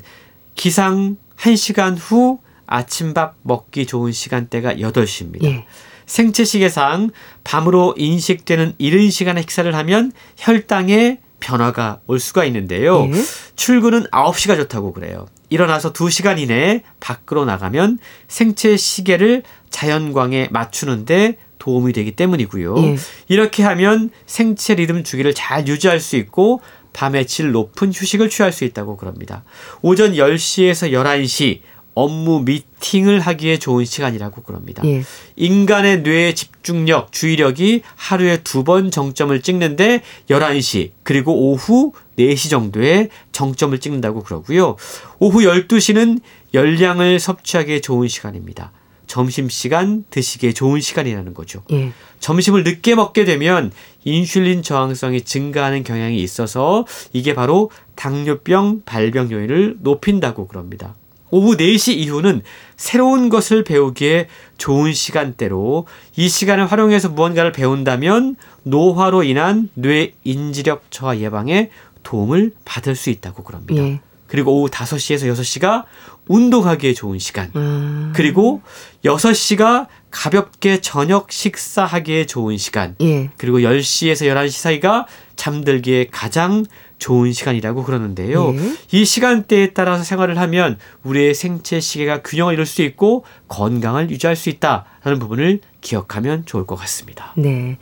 기상 0.58 1.16
1시간 1.38 1.96
후 1.98 2.40
아침밥 2.66 3.36
먹기 3.44 3.86
좋은 3.86 4.12
시간대가 4.12 4.74
8시입니다. 4.74 5.46
예. 5.46 5.66
생체시계상 6.06 7.12
밤으로 7.44 7.94
인식되는 7.98 8.74
이른 8.78 9.10
시간에 9.10 9.42
식사를 9.42 9.74
하면 9.74 10.12
혈당에 10.38 11.20
변화가 11.40 12.02
올 12.08 12.20
수가 12.20 12.44
있는데요. 12.46 13.06
예. 13.06 13.12
출근은 13.56 14.08
9시가 14.08 14.58
좋다고 14.58 14.94
그래요. 14.94 15.28
일어나서 15.50 15.94
2시간 15.94 16.40
이내에 16.40 16.82
밖으로 17.00 17.46
나가면 17.46 18.00
생체 18.28 18.76
시계를 18.76 19.44
자연광에 19.70 20.50
맞추는데 20.52 21.38
도움이 21.60 21.94
되기 21.94 22.12
때문이고요. 22.12 22.78
예. 22.80 22.96
이렇게 23.28 23.64
하면 23.64 24.10
생체 24.26 24.76
리듬 24.76 25.04
주기를 25.04 25.34
잘 25.34 25.68
유지할 25.68 26.00
수 26.00 26.16
있고 26.16 26.62
밤에 26.94 27.26
질 27.26 27.52
높은 27.52 27.92
휴식을 27.94 28.30
취할 28.30 28.52
수 28.52 28.64
있다고 28.66 28.98
그럽니다. 28.98 29.44
오전 29.82 30.14
10시에서 30.14 30.92
11시 30.92 31.62
업무 31.94 32.42
미팅을 32.42 33.20
하기에 33.20 33.58
좋은 33.58 33.84
시간이라고 33.84 34.44
그럽니다. 34.44 34.84
예. 34.86 35.04
인간의 35.36 36.02
뇌의 36.02 36.36
집중력, 36.36 37.12
주의력이 37.12 37.82
하루에 37.96 38.38
두 38.44 38.64
번 38.64 38.92
정점을 38.92 39.42
찍는데 39.42 40.04
11시 40.30 40.92
그리고 41.02 41.34
오후 41.52 41.94
4시 42.20 42.52
정도에 42.52 43.10
정점을 43.32 43.80
찍는다고 43.80 44.22
그러고요. 44.22 44.76
오후 45.18 45.40
12시는 45.42 46.20
열량을 46.54 47.20
섭취하기에 47.20 47.82
좋은 47.82 48.08
시간입니다. 48.08 48.72
점심시간 49.08 50.06
드시기에 50.10 50.54
좋은 50.54 50.80
시간이라는 50.80 51.34
거죠. 51.34 51.64
예. 51.72 51.92
점심을 52.20 52.64
늦게 52.64 52.96
먹게 52.96 53.26
되면 53.26 53.72
인슐린 54.04 54.64
저항성이 54.64 55.22
증가하는 55.22 55.84
경향이 55.84 56.18
있어서 56.22 56.86
이게 57.14 57.34
바로 57.34 57.72
당뇨병 57.96 58.82
발병 58.86 59.32
요인을 59.32 59.78
높인다고 59.80 60.48
그럽니다. 60.48 60.96
오후 61.30 61.58
4시 61.58 61.96
이후는 61.98 62.42
새로운 62.78 63.30
것을 63.30 63.64
배우기에 63.64 64.28
좋은 64.58 64.94
시간대로 64.94 65.86
이 66.16 66.30
시간을 66.30 66.68
활용해서 66.68 67.10
무언가를 67.10 67.52
배운다면 67.52 68.38
노화로 68.64 69.24
인한 69.24 69.70
뇌 69.74 70.14
인지력 70.24 70.86
저하 70.90 71.18
예방에 71.18 71.70
도움을 72.04 72.54
받을 72.64 72.96
수 72.96 73.10
있다고 73.10 73.44
그럽니다. 73.44 73.84
예. 73.84 74.00
그리고 74.28 74.60
오후 74.60 74.70
5시에서 74.70 75.32
6시가 75.34 75.86
운동하기에 76.28 76.94
좋은 76.94 77.20
시간. 77.20 77.52
음. 77.56 78.14
그리고 78.16 78.62
6시가 79.06 79.88
가볍게 80.12 80.82
저녁 80.82 81.32
식사하기에 81.32 82.26
좋은 82.26 82.58
시간. 82.58 82.96
예. 83.02 83.30
그리고 83.38 83.60
10시에서 83.60 84.28
11시 84.28 84.60
사이가 84.60 85.06
잠들기에 85.36 86.08
가장 86.12 86.66
좋은 87.00 87.32
시간이라고 87.32 87.84
그러는데요. 87.84 88.54
예. 88.56 88.74
이 88.92 89.06
시간대에 89.06 89.72
따라서 89.74 90.04
생활을 90.04 90.40
하면 90.40 90.78
우리의 91.04 91.36
생체 91.36 91.80
시계가 91.80 92.24
균형을 92.24 92.54
이룰 92.54 92.66
수 92.66 92.82
있고 92.82 93.24
건강을 93.48 94.10
유지할 94.10 94.36
수 94.36 94.50
있다라는 94.50 95.20
부분을 95.20 95.60
기억하면 95.82 96.46
좋을 96.46 96.66
것 96.66 96.76
같습니다. 96.76 97.34
네. 97.36 97.78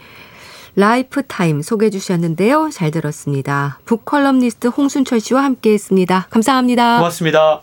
라이프 0.75 1.23
타임 1.23 1.61
소개해 1.61 1.89
주셨는데요. 1.89 2.69
잘 2.71 2.91
들었습니다. 2.91 3.79
북컬럼니스트 3.85 4.67
홍순철 4.67 5.21
씨와 5.21 5.43
함께 5.43 5.71
했습니다. 5.71 6.27
감사합니다. 6.29 6.97
고맙습니다. 6.97 7.61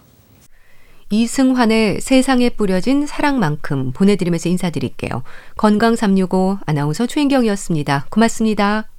이승환의 1.12 2.00
세상에 2.00 2.48
뿌려진 2.48 3.06
사랑만큼 3.06 3.92
보내드리면서 3.92 4.48
인사드릴게요. 4.48 5.22
건강365 5.58 6.60
아나운서 6.64 7.06
최인경이었습니다. 7.06 8.06
고맙습니다. 8.08 8.91